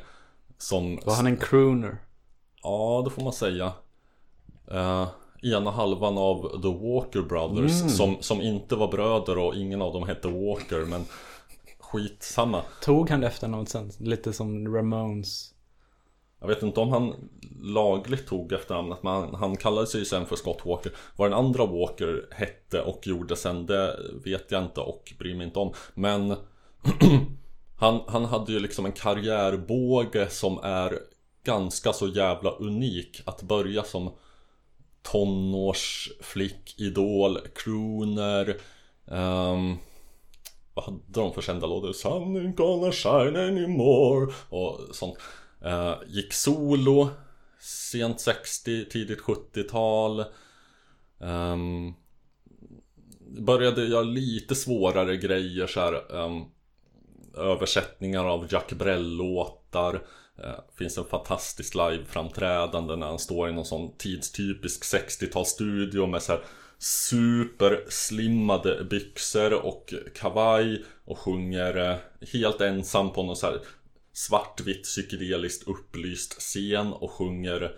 [0.58, 1.00] Som...
[1.06, 1.98] Var han en crooner?
[2.64, 3.74] Ja, det får man säga.
[4.72, 5.08] Uh,
[5.42, 7.82] ena halvan av The Walker Brothers.
[7.82, 7.90] Mm.
[7.90, 10.86] Som, som inte var bröder och ingen av dem hette Walker.
[10.86, 11.06] Men
[11.94, 12.62] skitsamma.
[12.82, 13.92] Tog han det efter något sen?
[14.00, 15.54] Lite som Ramones.
[16.40, 17.30] Jag vet inte om han
[17.62, 21.66] lagligt tog efternamnet men han, han kallade sig sen för Scott Walker Vad den andra
[21.66, 26.36] Walker hette och gjorde sen det vet jag inte och bryr mig inte om Men
[27.78, 31.00] han, han hade ju liksom en karriärbåge som är
[31.44, 34.12] ganska så jävla unik Att börja som
[35.02, 38.58] tonårsflick, idol, crooner
[39.08, 39.78] ehm,
[40.74, 41.94] vad hade de för kända låtar?
[41.94, 44.34] Sun ain't gonna shine anymore.
[44.50, 45.18] Och sånt.
[45.66, 47.10] Eh, gick solo
[47.60, 50.26] Sent 60, tidigt 70-tal
[51.24, 51.94] Um, ehm,
[53.46, 56.46] Började göra lite svårare grejer så här um,
[57.38, 59.94] Översättningar av Jack Brel-låtar.
[60.40, 66.32] Uh, Finns en fantastisk live-framträdande när han står i någon sån tidstypisk 60-talsstudio med så
[66.32, 66.42] här
[66.84, 71.98] Superslimmade byxor och kavaj och sjunger eh,
[72.34, 73.60] helt ensam på någon så här
[74.14, 77.76] svartvitt psykedeliskt upplyst scen och sjunger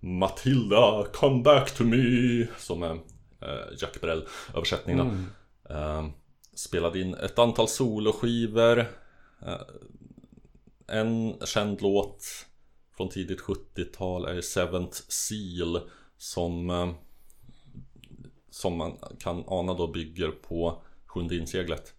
[0.00, 2.92] Matilda, come back to me Som är
[3.40, 5.26] eh, Jack Brel översättningen
[5.68, 5.74] då.
[5.74, 6.06] Eh,
[6.54, 8.78] spelade in ett antal soloskivor.
[9.46, 9.60] Eh,
[10.86, 12.24] en känd låt
[12.96, 15.80] från tidigt 70-tal är Seventh Seal
[16.16, 16.70] som
[18.58, 21.94] som man kan ana då bygger på Sjunde inseglet.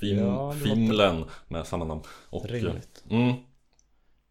[0.00, 2.02] Fim, Ja, Fimlen med samma namn.
[2.30, 3.04] Och, Rimligt.
[3.10, 3.32] Mm,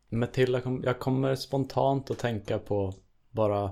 [0.10, 2.94] Matilda, kom, jag kommer spontant att tänka på
[3.30, 3.72] bara eh,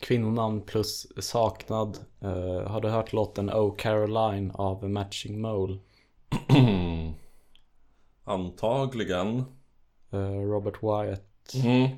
[0.00, 1.98] kvinnonamn plus saknad.
[2.20, 5.78] Eh, har du hört låten Oh Caroline av Matching Mole?
[8.24, 9.38] antagligen.
[10.10, 11.54] Eh, Robert Wyatt.
[11.64, 11.88] Mm.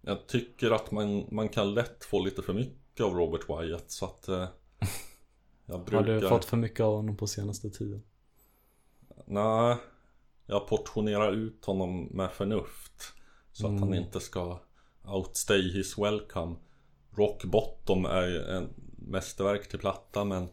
[0.00, 4.04] Jag tycker att man, man kan lätt få lite för mycket av Robert Wyatt så
[4.04, 4.46] att eh,
[5.66, 6.20] Jag Har brukar...
[6.20, 8.02] du fått för mycket av honom på senaste tiden?
[9.24, 9.76] Nej,
[10.46, 13.12] jag portionerar ut honom med förnuft.
[13.52, 14.60] Så att han inte ska
[15.04, 16.56] outstay his welcome.
[17.10, 20.48] Rock Bottom är ju en mästerverk till platta men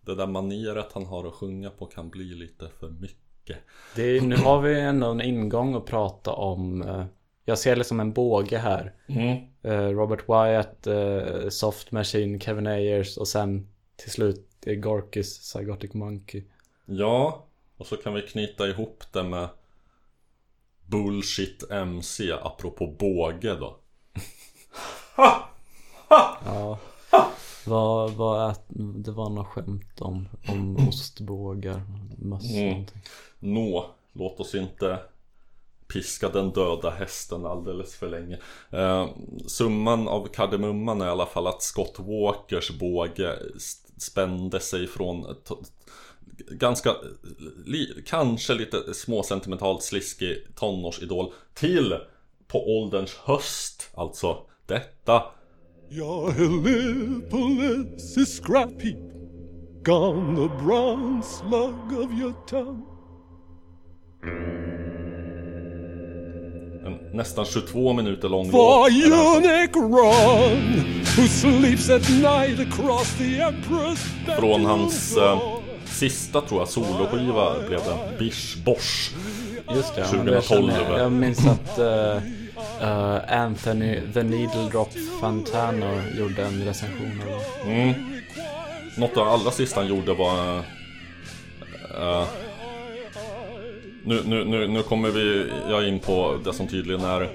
[0.00, 3.58] det där maneret han har att sjunga på kan bli lite för mycket.
[3.96, 6.82] Det är, nu har vi ändå en ingång att prata om.
[7.48, 8.92] Jag ser det som en båge här.
[9.62, 16.44] Eh, Robert Wyatt, eh, Soft Machine, Kevin Ayers och sen till slut Gorkis, Psychotic Monkey.
[16.86, 17.44] Ja,
[17.76, 19.48] och så kan vi knyta ihop det med
[20.86, 23.76] Bullshit MC apropå båge då.
[26.44, 26.78] Ja.
[27.66, 28.60] Vad, vad ät,
[29.04, 31.82] det var något skämt om, om ostbågar,
[32.18, 32.68] möss Mm.
[32.70, 33.02] någonting.
[33.38, 34.98] Nå, låt oss inte
[35.88, 38.38] piska den döda hästen alldeles för länge.
[38.70, 39.08] Eh,
[39.46, 43.38] summan av kardemumman är i alla fall att Scott Walkers båge
[43.96, 45.26] spände sig från
[46.50, 46.94] ganska,
[47.66, 51.96] li, kanske lite småsentimentalt sliskig tonårsidol till
[52.46, 54.36] på ålderns höst, alltså
[54.66, 55.22] detta
[55.90, 56.32] Your
[56.62, 58.96] lipless is scrap heap,
[59.82, 62.84] gone the bronze slug of your tongue
[66.88, 68.90] en nästan 22 minuter lång For låt.
[68.90, 75.16] är det här som- eunuch Ron, who sleeps at night across the emperor's Från hans
[75.16, 75.38] eh,
[75.86, 79.10] sista tror jag soloskiva blev det Bish Bosh
[79.74, 82.16] Just det, ja, 2012 jag, känner, jag minns att eh,
[82.80, 84.88] eh, Anthony The Needle Drop
[85.20, 87.94] Fantano gjorde en recension av mm.
[88.96, 90.56] Något av det allra sista han gjorde var
[91.98, 92.24] eh,
[94.04, 97.30] nu, nu, nu, nu kommer vi jag in på det som tydligen är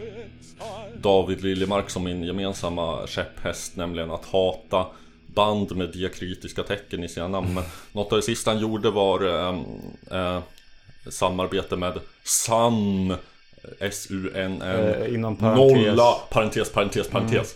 [0.98, 4.86] David Liljemark som min gemensamma käpphäst Nämligen att hata
[5.28, 9.24] band med diakritiska tecken i sina namn Men något av det sista han gjorde var
[9.28, 9.60] eh,
[10.12, 10.42] eh,
[11.10, 13.16] Samarbete med Sun
[13.80, 15.86] S-U-N-N Eh, inom parentes.
[15.88, 17.56] Nolla, parentes, parentes, parentes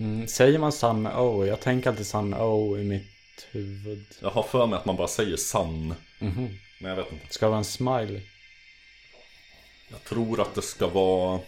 [0.00, 1.44] Mm, säger man med O?
[1.46, 4.04] Jag tänker alltid Sun O i mitt huvud.
[4.20, 6.48] Jag har för mig att man bara säger Sun Mhm.
[6.82, 7.26] Men jag vet inte.
[7.34, 8.20] Ska det vara en smiley?
[9.90, 11.40] Jag tror att det ska vara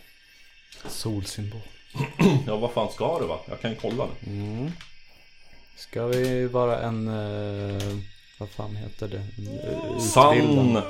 [0.89, 1.61] Solsymbol.
[2.47, 3.39] Ja vad fan ska det vara?
[3.49, 4.72] Jag kan kolla nu.
[5.76, 7.09] Ska vi vara en...
[7.09, 7.97] eh,
[8.39, 9.26] vad fan heter det?
[10.01, 10.82] Sun utbildad-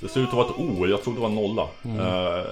[0.00, 1.62] Det ser ut att vara ett O, jag trodde det var nolla.
[1.84, 2.46] Eh,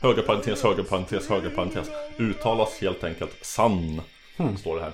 [0.00, 1.88] Höger parentes, höger parentes, höger parentes.
[2.18, 4.02] Uttalas helt enkelt Sun
[4.58, 4.92] Står det här.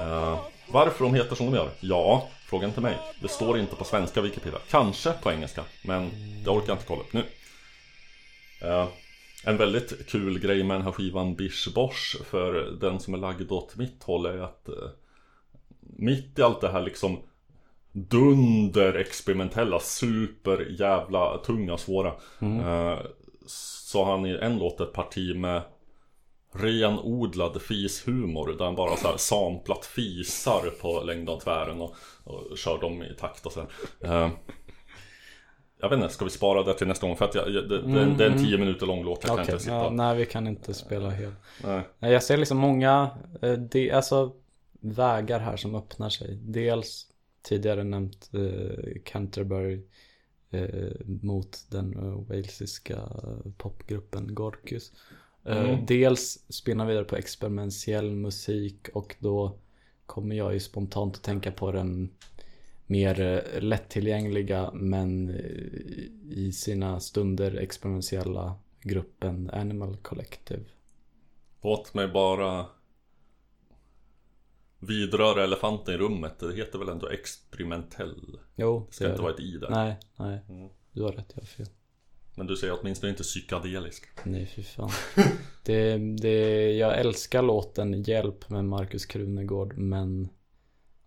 [0.00, 0.38] Eh,
[0.72, 1.70] Varför de heter som de gör?
[1.80, 2.98] Ja, fråga inte mig.
[3.22, 4.58] Det står inte på svenska Wikipedia.
[4.70, 6.10] Kanske på engelska, men
[6.44, 7.24] det orkar jag inte kolla upp nu.
[8.62, 8.88] Eh,
[9.44, 13.52] En väldigt kul grej med den här skivan Bish Bosh För den som är lagd
[13.52, 14.74] åt mitt håll är att eh,
[15.80, 17.18] Mitt i allt det här liksom
[17.92, 22.08] Dunder experimentella, super jävla tunga, svåra
[22.40, 22.98] eh,
[23.46, 25.62] Så har han i en låt ett parti med
[26.52, 31.94] Renodlad fishumor där han bara så här samplat fisar på längden och tvären och,
[32.24, 34.24] och kör dem i takt och så här.
[34.24, 34.30] Eh,
[35.80, 37.16] Jag vet inte, ska vi spara det till nästa gång?
[37.16, 39.52] För att jag, det, det, det är en tio minuter lång låt, jag kan Okej,
[39.52, 41.34] inte sitta ja, nej vi kan inte spela helt.
[41.64, 42.12] Nej.
[42.12, 43.10] Jag ser liksom många,
[43.42, 44.32] eh, det, alltså
[44.80, 46.36] vägar här som öppnar sig.
[46.36, 47.06] Dels
[47.42, 49.82] tidigare nämnt eh, Canterbury
[50.50, 50.90] eh,
[51.22, 54.92] mot den uh, walesiska eh, popgruppen Gorkus.
[55.44, 55.86] Eh, Mm.
[55.86, 59.58] Dels spinna vidare på experimentell musik och då
[60.06, 62.10] kommer jag ju spontant att tänka på den
[62.86, 65.36] mer eh, lättillgängliga men eh,
[66.30, 70.64] i sina stunder experimentella gruppen Animal Collective.
[71.62, 72.66] Låt mig bara
[74.78, 76.38] vidröra elefanten i rummet.
[76.38, 78.38] Det heter väl ändå experimentell?
[78.56, 79.70] Jo, Det ska inte vara ett i där.
[79.70, 80.40] Nej, nej.
[80.48, 80.68] Mm.
[80.92, 81.66] Du har rätt, jag har fel.
[82.40, 84.08] Men du säger åtminstone inte psykedelisk.
[84.24, 84.90] Nej, fy fan.
[85.62, 90.28] Det, det, jag älskar låten Hjälp med Markus Krunegård, men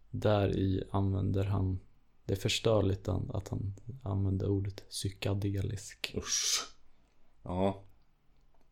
[0.10, 1.80] där i använder han
[2.26, 3.74] Det förstör lite an- att han
[4.04, 6.68] använder ordet psykedelisk Usch.
[7.44, 7.84] Ja.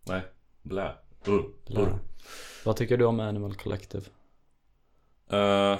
[0.04, 0.22] Nej.
[0.62, 0.96] Blä.
[1.28, 1.42] Uh.
[1.68, 1.82] Blä.
[1.82, 1.96] Uh.
[2.66, 4.06] Vad tycker du om Animal Collective?
[5.30, 5.80] Eh,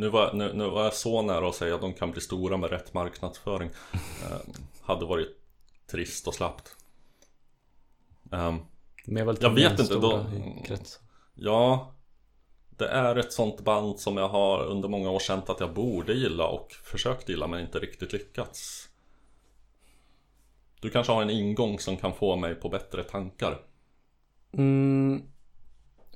[0.00, 2.56] nu, var, nu, nu var jag så nära att säga att de kan bli stora
[2.56, 3.70] med rätt marknadsföring.
[4.30, 4.38] Eh,
[4.82, 5.28] hade varit
[5.90, 6.76] trist och slappt.
[9.04, 10.26] Men jag, vet inte, då-
[11.34, 11.94] ja,
[12.70, 16.12] det är ett sånt band som jag har under många år känt att jag borde
[16.12, 18.88] gilla och försökt gilla men inte riktigt lyckats.
[20.80, 23.62] Du kanske har en ingång som kan få mig på bättre tankar.
[24.52, 25.22] Mm,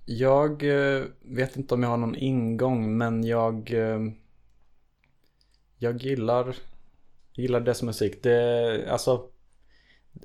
[0.04, 4.00] jag eh, vet inte om jag har någon ingång men jag eh,
[5.78, 6.56] Jag gillar
[7.32, 8.22] Gillar deras musik.
[8.22, 9.28] Det, alltså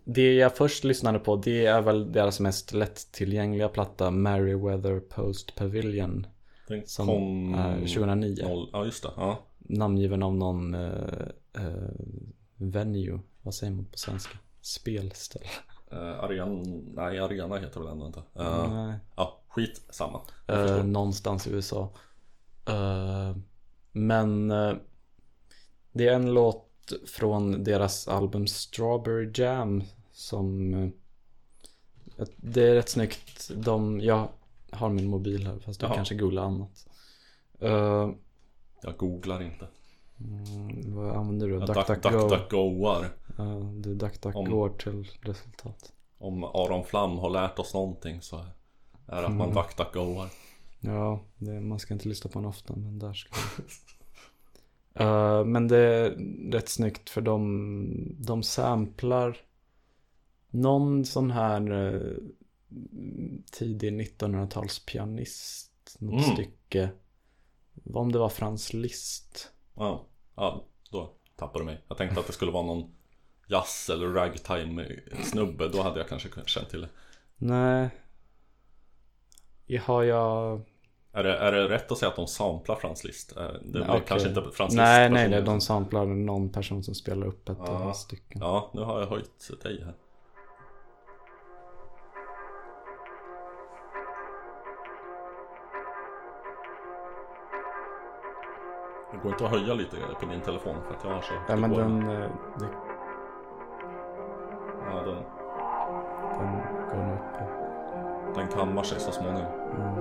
[0.03, 6.27] Det jag först lyssnade på det är väl deras mest lättillgängliga platta Merryweather Post Pavilion
[6.67, 7.53] Den Som kom...
[7.53, 9.39] är 2009 Noll, ja just det, ja.
[9.57, 11.89] Namngiven av någon eh, eh,
[12.55, 14.37] Venue Vad säger man på svenska?
[14.61, 15.45] Spelställe
[15.93, 16.63] Uh, Ariana,
[16.93, 18.19] nej Ariana heter väl ändå inte.
[18.35, 20.21] Eh, Nej Ja, skit samma.
[20.45, 21.89] Jag Eh, någonstans i USA.
[22.65, 23.35] Eh,
[23.91, 24.73] men eh,
[25.91, 26.65] det är en låt
[27.07, 30.89] från deras album Strawberry Jam som eh,
[32.35, 33.51] det är rätt snyggt.
[33.55, 34.27] De, jag
[34.71, 35.95] har min mobil här fast du Jaha.
[35.95, 36.87] kanske googlar annat.
[37.59, 38.09] Eh,
[38.81, 39.67] Jag googlar inte.
[40.19, 41.53] mm, vad använder du?
[41.53, 41.75] Jag duck,
[42.29, 42.53] duck.
[43.39, 45.91] Uh, du DuckDuckGo till resultat.
[46.17, 48.45] Om Aron Flam har lärt oss någonting så
[49.11, 49.55] är att man Mm.
[49.55, 50.29] duck, duck, goar.
[50.79, 53.67] Ja, det, man ska inte lyssna på den ofta men där ska man.
[54.93, 56.09] Eh, men det är
[56.51, 59.37] rätt snyggt för de, de samplar
[60.49, 62.17] någon sån här uh,
[63.51, 66.33] tidig 1900-talspianist, något Mm.
[66.35, 66.89] stycke.
[67.93, 69.51] Om det var Frans Liszt.
[69.75, 70.05] Ja,
[70.35, 71.81] ja, då tappar du mig.
[71.87, 72.91] Jag tänkte att det skulle vara någon
[73.47, 74.87] jazz eller ragtime
[75.23, 75.67] snubbe.
[75.69, 76.89] Då hade jag kanske känt till det.
[77.37, 77.89] Nej.
[79.77, 80.61] Har jag...
[81.13, 83.37] Är det, är det rätt att säga att de samplar Frans Liszt?
[83.37, 84.03] Eh, Det Okej.
[84.07, 87.67] kanske inte Frans Nej, nej, nej, de samplar någon person som spelar upp ett Ja.
[87.67, 88.41] av hans stycken.
[88.41, 89.93] Ja, nu har jag höjt dig här.
[99.11, 101.55] Det går inte att höja lite på din telefon för att jag har så Ja,
[101.55, 102.67] men den, eh, det,
[108.59, 108.65] på.
[108.65, 109.45] kammar sig så småningom.
[109.77, 109.95] Mm.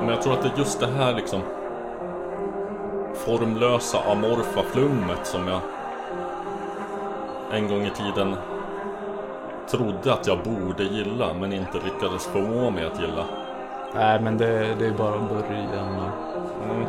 [0.00, 1.42] Men jag tror att det är just det här liksom
[3.14, 5.60] formlösa amorfa flummet som jag
[7.52, 8.36] en gång i tiden
[9.70, 13.24] trodde att jag borde gilla men inte lyckades förmå mig att gilla.
[13.94, 16.10] Nej, men det, det är bara början.
[16.64, 16.86] Mm.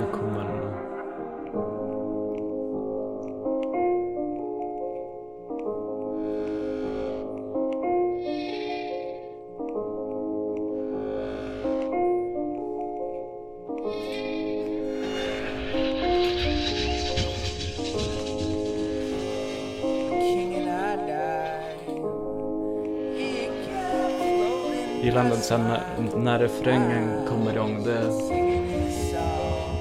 [25.38, 27.84] Den sen när, när refrängen kommer igång.
[27.84, 29.78] Det, singing his song.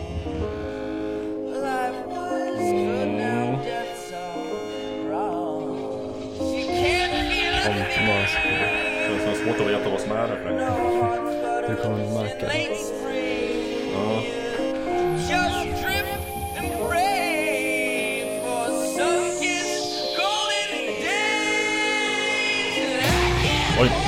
[1.52, 5.78] Life was good now, death's all wrong.
[6.38, 8.26] She can't feel om a bara
[9.09, 10.72] Det är svårt att veta vad som är refrängen.
[11.68, 12.52] Du kommer nog märka det.
[13.94, 14.22] Ja.
[23.78, 24.05] Just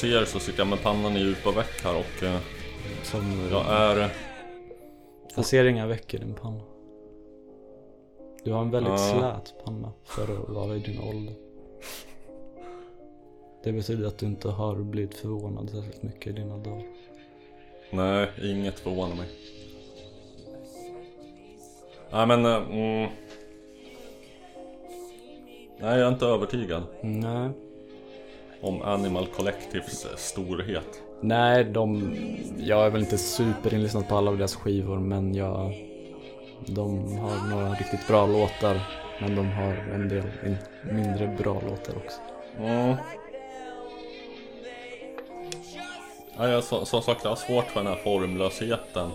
[0.00, 2.38] ser så sitter jag med pannan i djupa veck här och eh,
[3.02, 3.48] som...
[3.50, 4.10] Jag är...
[5.36, 6.60] Jag ser inga veck i din panna.
[8.44, 8.96] Du har en väldigt Ja.
[8.98, 11.34] slät panna för att vara i din ålder.
[13.64, 16.86] Det betyder att du inte har blivit förvånad särskilt mycket i dina dagar.
[17.90, 19.28] Nej, inget förvånar mig.
[22.12, 22.44] Nej men...
[22.46, 23.10] eh, Mm,
[25.80, 27.50] nej, jag är inte övertygad Nej.
[28.60, 31.02] Om Animal Collectives eh, storhet.
[31.20, 32.14] Nej, de...
[32.58, 35.86] Jag är väl inte superinlyssnad på alla av deras skivor men jag...
[36.66, 38.80] De har några riktigt bra låtar.
[39.20, 42.20] Men de har en del in, mindre bra låtar också.
[42.58, 42.96] Mm.
[46.36, 49.10] Ja, jag, som, som sagt, jag har svårt för den här formlösheten.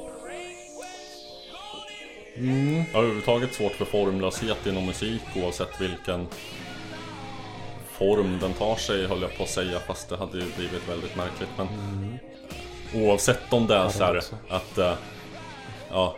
[2.38, 2.76] Mm.
[2.76, 6.28] Jag har överhuvudtaget svårt för formlöshet inom musik oavsett vilken
[7.98, 11.16] form den tar sig höll jag på att säga fast det hade ju blivit väldigt
[11.16, 11.68] märkligt men
[12.93, 14.93] Oavsett om det är så här att eh,
[15.89, 16.16] Ja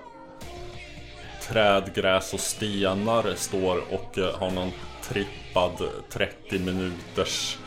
[1.48, 4.72] Träd, gräs och stenar står och eh, har någon
[5.04, 5.72] trippad
[6.10, 7.58] 30 minuters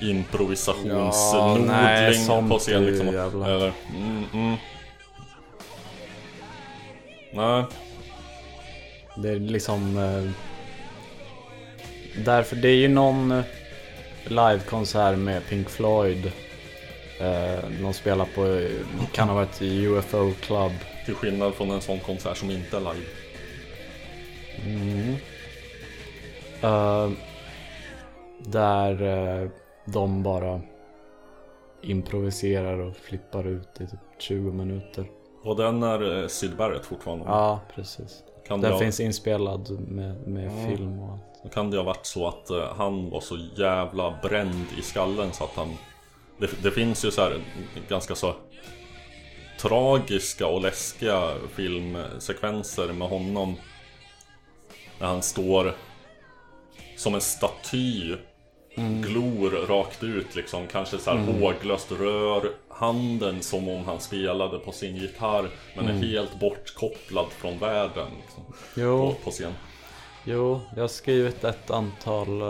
[0.00, 3.08] Ja, improvisationsnodling sånt på scen liksom.
[3.08, 4.56] Eller, mm, mm.
[7.32, 7.64] Nej,
[9.16, 9.98] Det är liksom...
[9.98, 10.30] Eh,
[12.24, 13.44] därför, det är ju någon eh,
[14.24, 16.32] livekonsert med Pink Floyd.
[17.20, 18.70] Eh, de spelar på, eh,
[19.12, 20.72] kan ha varit UFO Club.
[21.04, 23.06] till skillnad från en sån konsert som inte är live.
[24.66, 25.14] Mm.
[26.62, 27.10] Eh,
[28.46, 29.02] där
[29.42, 29.48] eh,
[29.86, 30.60] de bara
[31.82, 35.04] improviserar och flippar ut i typ 20 minuter.
[35.44, 37.24] Och den är eh, Syd Barrett fortfarande.
[37.26, 38.22] Ja, precis.
[38.48, 40.66] Kan, Den finns inspelad med, med Mm.
[40.76, 41.22] film och allt.
[41.42, 45.32] Då kan det ha varit så att eh, han var så jävla bränd i skallen
[45.32, 45.76] så att han...
[46.38, 47.40] Det, det finns ju så här
[47.88, 48.34] ganska så
[49.60, 53.56] tragiska och läskiga filmsekvenser med honom.
[54.98, 55.74] När han står
[56.96, 58.14] som en staty
[58.76, 64.72] Glor rakt ut liksom, kanske så här håglöst rör handen som om han spelade på
[64.72, 69.52] sin gitarr Men är helt bortkopplad från världen liksom, på, på scen
[70.30, 72.40] Jo, jag har skrivit ett antal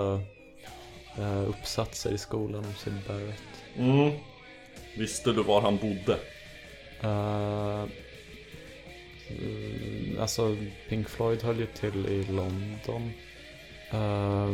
[1.18, 3.43] eh, uppsatser i skolan om Sid Barrett.
[3.76, 4.12] mm.
[4.97, 6.18] Visste du var han bodde?
[7.03, 7.85] Eh,
[9.31, 10.57] mm, alltså,
[10.89, 13.12] Pink Floyd höll ju till i London.
[13.91, 14.53] Eh,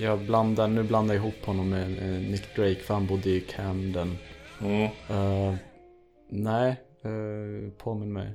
[0.00, 1.90] jag blandar, nu blandar jag ihop honom med
[2.30, 4.18] Nick Drake för han bodde i Camden.
[4.60, 4.88] Mm.
[6.28, 8.32] Nej, uh, påminn mig.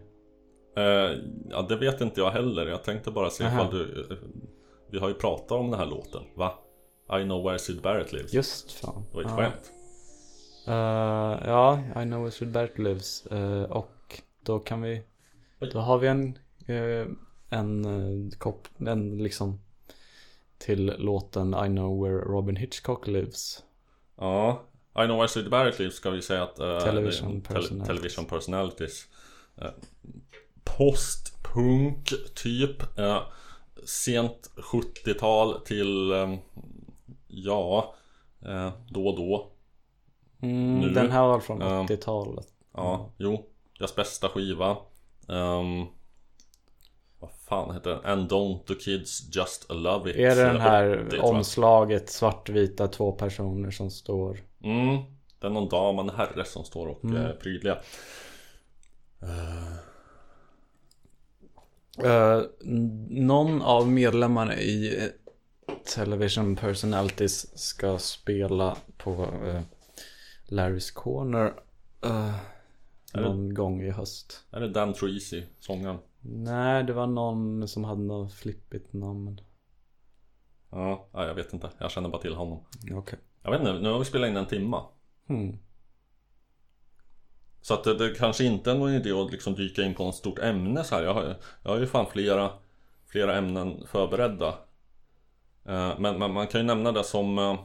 [0.75, 1.17] Eh,
[1.49, 2.65] ja, det vet inte jag heller.
[2.65, 3.53] Jag tänkte bara se Aha.
[3.61, 4.07] ifall du...
[4.11, 4.17] eh,
[4.91, 6.53] Vi har ju pratat om den här låten, va?
[7.19, 8.33] I know where Sid Barrett lives.
[8.33, 9.03] Just fan.
[9.11, 9.37] Det var ett Ja.
[9.37, 9.71] skämt.
[10.67, 13.25] Eh, ja, I know where Sid Barrett lives.
[13.25, 15.03] Eh, och då kan vi,
[15.61, 15.69] Oj.
[15.73, 16.37] då har vi en,
[16.69, 17.07] uh,
[17.49, 19.59] en, uh, kop, en liksom
[20.57, 23.63] till låten I know where Robin Hitchcock lives.
[24.17, 24.63] Ja,
[24.95, 26.55] I know where Sid Barrett lives ska vi säga att...
[26.55, 27.87] Television det- personalities.
[27.87, 29.07] television personalities.
[30.67, 32.99] Eh, Postpunk typ.
[32.99, 33.21] Eh,
[33.85, 36.11] sent 70-tal till...
[36.11, 36.35] Eh,
[37.27, 37.95] ja,
[38.45, 39.51] eh, då och då.
[40.41, 40.89] Mm, Nu?
[40.89, 41.85] den här var från Ja.
[41.89, 42.47] 80-talet.
[42.73, 43.45] Ja, jo.
[43.79, 44.77] Deras bästa skiva.
[45.27, 45.85] Um,
[47.19, 48.05] vad fan heter den?
[48.05, 50.15] And don't the kids just love it?
[50.15, 51.29] Är det den här 80, tror jag.
[51.35, 54.39] omslaget svartvita två personer som står?
[54.63, 54.97] Mm,
[55.39, 57.15] det är någon dam och en herre som står och Mm.
[57.17, 57.77] är prydliga.
[61.97, 62.41] Eh,
[63.09, 65.09] någon av medlemmarna i eh,
[65.95, 69.61] Television Personalities ska spela på eh,
[70.47, 71.53] Larry's Corner
[72.03, 72.35] eh,
[73.13, 74.43] Är det- någon gång i höst.
[74.51, 75.97] Är det Dan Treasy, sångaren?
[76.21, 79.41] Nej, det var någon som hade något flippigt namn.
[80.71, 81.69] Ja, jag vet inte.
[81.77, 82.59] Jag känner bara till honom.
[82.91, 83.19] Okej.
[83.43, 84.85] Jag vet inte, nu har vi spelat in en timma.
[85.27, 85.57] Hmm.
[87.63, 90.15] Så att det, det kanske inte är någon idé att liksom dyka in på ett
[90.15, 91.03] stort ämne så här.
[91.03, 92.51] Jag har, jag har ju fan flera,
[93.07, 94.47] flera ämnen förberedda.
[95.65, 97.55] Eh, Men, men man kan ju nämna det som eh,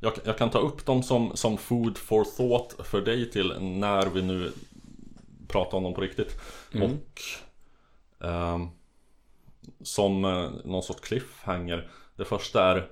[0.00, 4.06] jag, jag kan ta upp dem som, som food for thought för dig till när
[4.06, 4.52] vi nu
[5.48, 6.40] pratar om dem på riktigt.
[6.74, 6.90] Mm.
[6.90, 7.22] Och
[8.26, 8.68] ehm,
[9.82, 11.90] som eh, någon sorts cliffhanger.
[12.16, 12.88] Det första är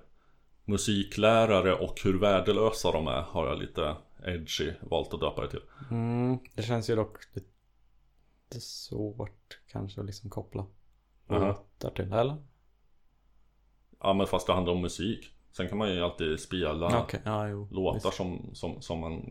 [0.64, 3.94] musiklärare och hur värdelösa de är har jag lite
[4.26, 5.62] edgy valt att döpa det till.
[5.90, 6.38] Mm.
[6.54, 10.66] Det känns ju dock lite svårt kanske att liksom koppla
[11.28, 12.12] låtar till.
[12.12, 12.36] Eller?
[14.00, 15.30] Ja men fast det handlar om musik.
[15.52, 17.68] Sen kan man ju alltid spela Okej, ja jo.
[17.70, 18.16] låtar visst.
[18.16, 19.22] som, som, som man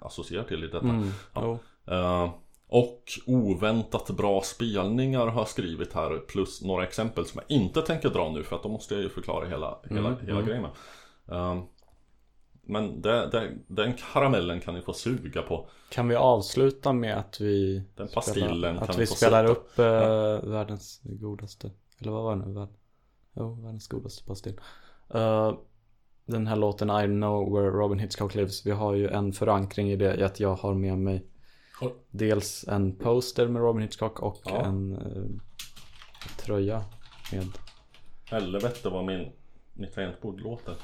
[0.00, 0.88] associerar till i detta.
[0.88, 1.58] Mm, Ja.
[1.86, 2.30] Eh,
[2.68, 8.08] och oväntat bra spelningar har jag skrivit här plus några exempel som jag inte tänker
[8.10, 10.70] dra nu för att då måste jag ju förklara hela, hela, Mm, hela grejen med.
[12.66, 15.68] Men det, det, den karamellen kan ni få suga på.
[15.90, 19.60] Kan vi avsluta med att vi Den pastillen spelar, kan Att vi spelar sitta.
[19.60, 22.52] upp eh, världens godaste Eller vad var det nu?
[22.52, 22.68] Värld,
[23.34, 24.60] jo, världens godaste pastill
[25.14, 25.54] Eh,
[26.26, 29.96] Den här låten I know where Robin Hitchcock lives Vi har ju en förankring i
[29.96, 31.24] det i att jag har med mig
[31.80, 34.64] Har- Dels en poster med Robin Hitchcock och Ja.
[34.64, 35.42] en eh,
[36.38, 36.84] tröja
[37.32, 37.46] med
[38.24, 39.32] Helvete vad min,
[39.74, 40.74] mitt tangentbord låter.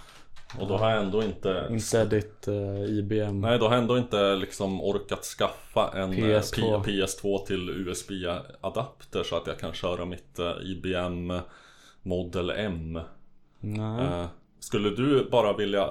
[0.61, 3.99] Och då har jag ändå inte Inte ditt eh, IBM Nej, då har jag ändå
[3.99, 6.83] inte liksom orkat skaffa en PS2.
[6.85, 11.33] P- PS2 till USB-adapter så att jag kan köra mitt eh, IBM
[12.03, 13.01] Model M.
[13.61, 14.27] Nej, Eh,
[14.61, 15.83] Skulle du bara vilja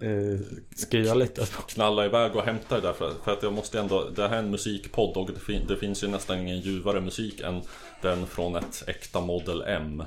[0.00, 0.40] eh,
[0.76, 4.28] skriva lite knalla iväg och hämta det där för, för att jag måste ändå Det
[4.28, 7.62] här är en musikpodd och det, fin, det finns ju nästan ingen ljuvare musik än
[8.02, 10.04] den från ett äkta Model M.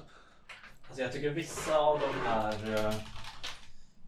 [0.87, 2.53] Alltså jag tycker vissa av de här
[2.85, 2.93] eh,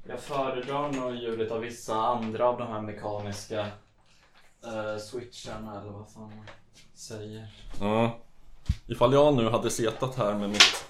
[0.10, 3.62] Jag föredrar nog ljudet av vissa andra av de här mekaniska
[4.66, 6.46] uh, switcharna eller vad fan man
[6.94, 7.48] säger.
[7.80, 8.18] Ja.
[8.88, 10.86] Ifall jag nu hade setat här med mitt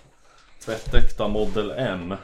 [0.59, 2.15] tvättäkta Model M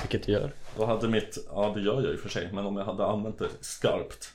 [0.00, 0.52] Vilket gör.
[0.76, 3.06] Då hade mitt, ja det gör jag i och för sig, men om jag hade
[3.06, 4.32] använt det skarpt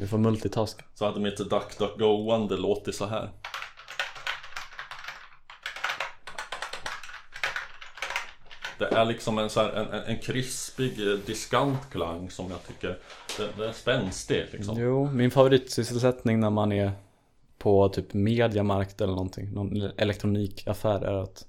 [0.00, 0.84] Du får multitaska.
[0.94, 3.30] Så hade mitt DuckDuckGoande låtit så här
[8.78, 12.98] Det är liksom en, så här, en, en, krispig eh, diskantklang som jag tycker
[13.36, 16.92] det, det är spänstig liksom Jo, min favoritsysselsättning när man är
[17.58, 21.46] på typ Mediamarkt eller någonting, någon elektronikaffär är att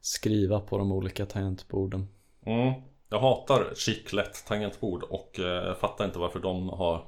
[0.00, 2.08] skriva på de olika tangentborden.
[2.46, 2.72] mm.
[3.12, 7.04] Jag hatar chiclet tangentbord och eh, fattar inte varför de har,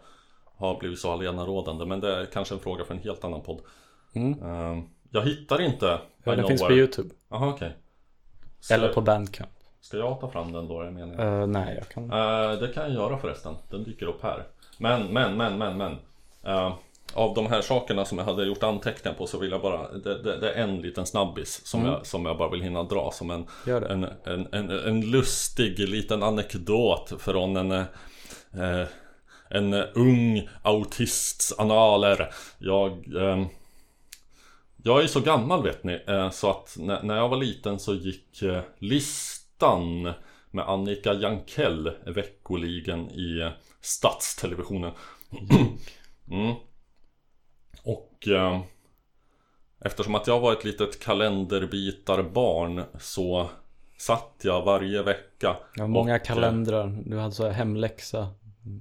[0.57, 3.61] har blivit så allenarådande Men det är kanske en fråga för en helt annan podd
[4.15, 4.43] Mm.
[4.43, 6.73] Eh, Jag hittar inte Ja, den finns på.
[6.73, 7.15] Youtube.
[7.31, 7.77] Jaha okej
[8.63, 9.51] Ska- Eller på Bandcamp.
[9.81, 11.21] Ska jag ta fram den då är det meningen?
[11.41, 12.05] Eh, nej, jag kan.
[12.13, 13.55] Eh, det kan jag göra förresten.
[13.71, 14.45] Den dyker upp här.
[14.79, 15.93] Men, men, men, men, men.
[16.45, 16.73] Eh,
[17.15, 20.23] av de här sakerna som jag hade gjort anteckningar på så vill jag bara Det,
[20.23, 23.31] det, det är en liten snabbis som, jag, som jag bara vill hinna dra som
[23.31, 23.47] en,
[23.91, 28.87] en, en, en, en lustig liten anekdot från en eh,
[29.49, 32.29] En ung autists analer.
[32.59, 33.47] Jag ehm,
[34.83, 38.43] jag är så gammal vet ni, eh, så att när jag var liten så gick
[38.43, 40.13] eh, listan
[40.51, 44.93] med Annika Jankell veckoligen i eh, Statstelevisionen.
[46.31, 46.55] mm.
[47.85, 48.61] Och eh,
[49.81, 53.51] eftersom att jag var ett litet kalenderbitarbarn så
[53.99, 55.57] satt jag varje vecka.
[55.77, 57.03] Var många och, kalendrar.
[57.07, 58.29] Du hade så hemläxa.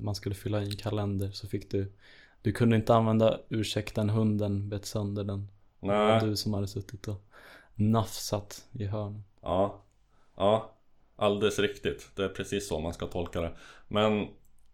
[0.01, 1.91] Man skulle fylla i en kalender så fick du
[2.41, 5.47] Du kunde inte använda ursäkten hunden bet sönder den.
[5.81, 6.29] Det var Nej.
[6.29, 7.23] du som hade suttit och
[7.75, 9.23] nafsat i hörnen.
[9.41, 9.81] Ja,
[10.37, 10.71] ja,
[11.15, 12.09] alldeles riktigt.
[12.15, 13.51] Det är precis så man ska tolka det.
[13.87, 14.27] Men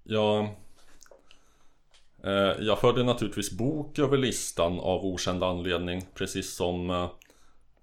[0.03, 0.49] jag...
[2.24, 6.05] Eh, jag förde naturligtvis bok över listan av okänd anledning.
[6.14, 7.10] Precis som eh,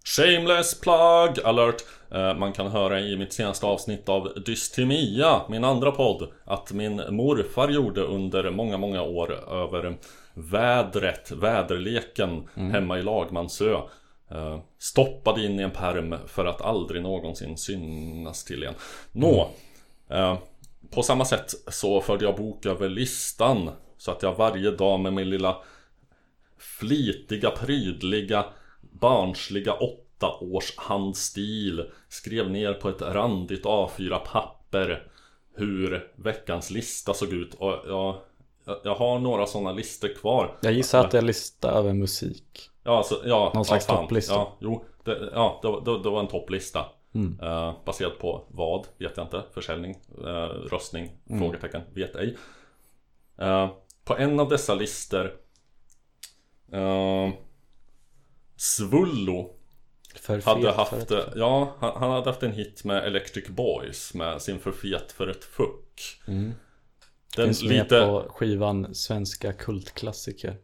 [0.04, 1.84] Shameless plug alert!
[2.10, 7.02] Eh, man kan höra i mitt senaste avsnitt av Dystemia, min andra podd, att min
[7.10, 9.96] morfar gjorde under många, många år över
[10.34, 13.80] vädret, väderleken hemma i Lagmansö.
[14.30, 18.74] Eh, stoppade in i en perm för att aldrig någonsin synas till igen.
[19.12, 19.50] Nå,
[20.08, 20.38] eh,
[20.90, 25.12] på samma sätt så förde jag bok över listan så att jag varje dag med
[25.12, 25.56] min lilla
[26.58, 28.44] flitiga, prydliga,
[28.80, 35.08] barnsliga åtta års handstil skrev ner på ett randigt A4-papper
[35.56, 38.16] hur veckans lista såg ut och jag,
[38.84, 40.58] jag, har några sådana listor kvar.
[40.62, 42.70] Jag gissar att det är lista över musik.
[42.84, 44.34] Ja, alltså, ja, Någon slags ja, topplista.
[44.34, 46.86] Ja, jo, det, ja, det, var- det, det var en topplista.
[47.14, 47.38] Mm.
[47.42, 48.86] Eh, baserat på vad?
[48.98, 49.42] Vet jag inte.
[49.54, 49.96] Försäljning?
[50.18, 50.26] Uh,
[50.70, 51.10] röstning?
[51.28, 51.40] Mm.
[51.40, 51.82] Frågetecken?
[51.94, 52.36] Vet ej.
[53.38, 53.68] Eh,
[54.04, 55.32] på en av dessa listor
[56.74, 57.30] uh,
[58.56, 59.50] Svullo
[60.14, 64.14] För hade haft, för ett- ja, han, han hade haft en hit med Electric Boys
[64.14, 66.20] med sin För fet för ett fuck.
[66.28, 66.52] Mm.
[67.36, 70.56] Den Finns med lite, på skivan Svenska kultklassiker.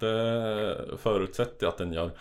[0.00, 2.18] Det förutsätter jag att den gör.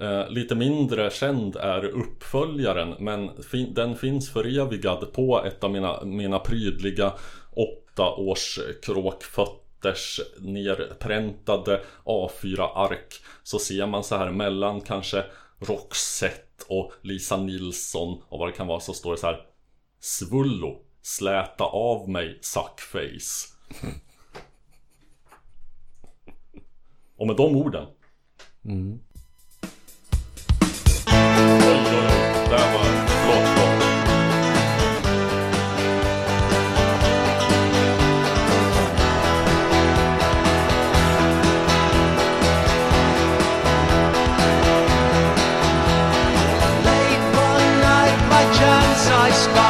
[0.00, 6.04] Eh, lite mindre känd är uppföljaren men fin- den finns förevigad på ett av mina,
[6.04, 7.12] mina prydliga
[7.50, 13.14] åtta års kråkfötters nerpräntade A4-ark.
[13.42, 15.24] Så ser man så här mellan kanske
[15.58, 19.46] Roxette och Lisa Nilsson och vad det kan vara så står det så här
[20.00, 23.48] Svullo, Släta av mig suckface.
[27.16, 27.86] Och med de orden.
[28.64, 29.00] Mm.
[31.06, 32.48] Oj, oj, oj.
[32.50, 32.90] Där var.
[49.30, 49.69] I spy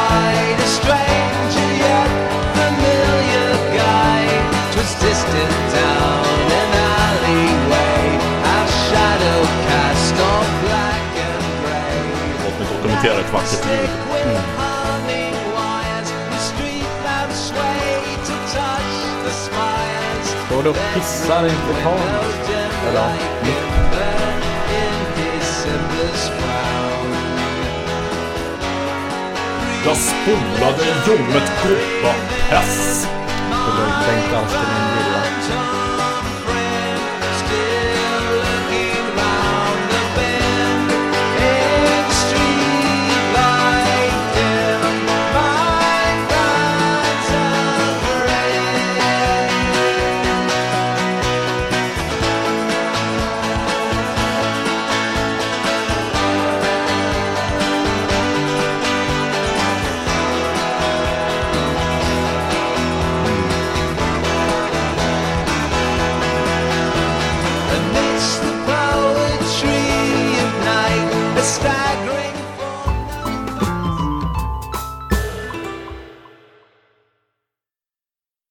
[17.32, 18.92] sway to touch
[19.24, 20.28] the spires.
[20.46, 22.24] Står du och pissar inför kameran?
[22.88, 23.10] Eller?
[29.84, 32.14] Jag spolade ljummet goda
[32.50, 33.08] pess.
[33.50, 35.79] Det var ju Bengt Alsterlind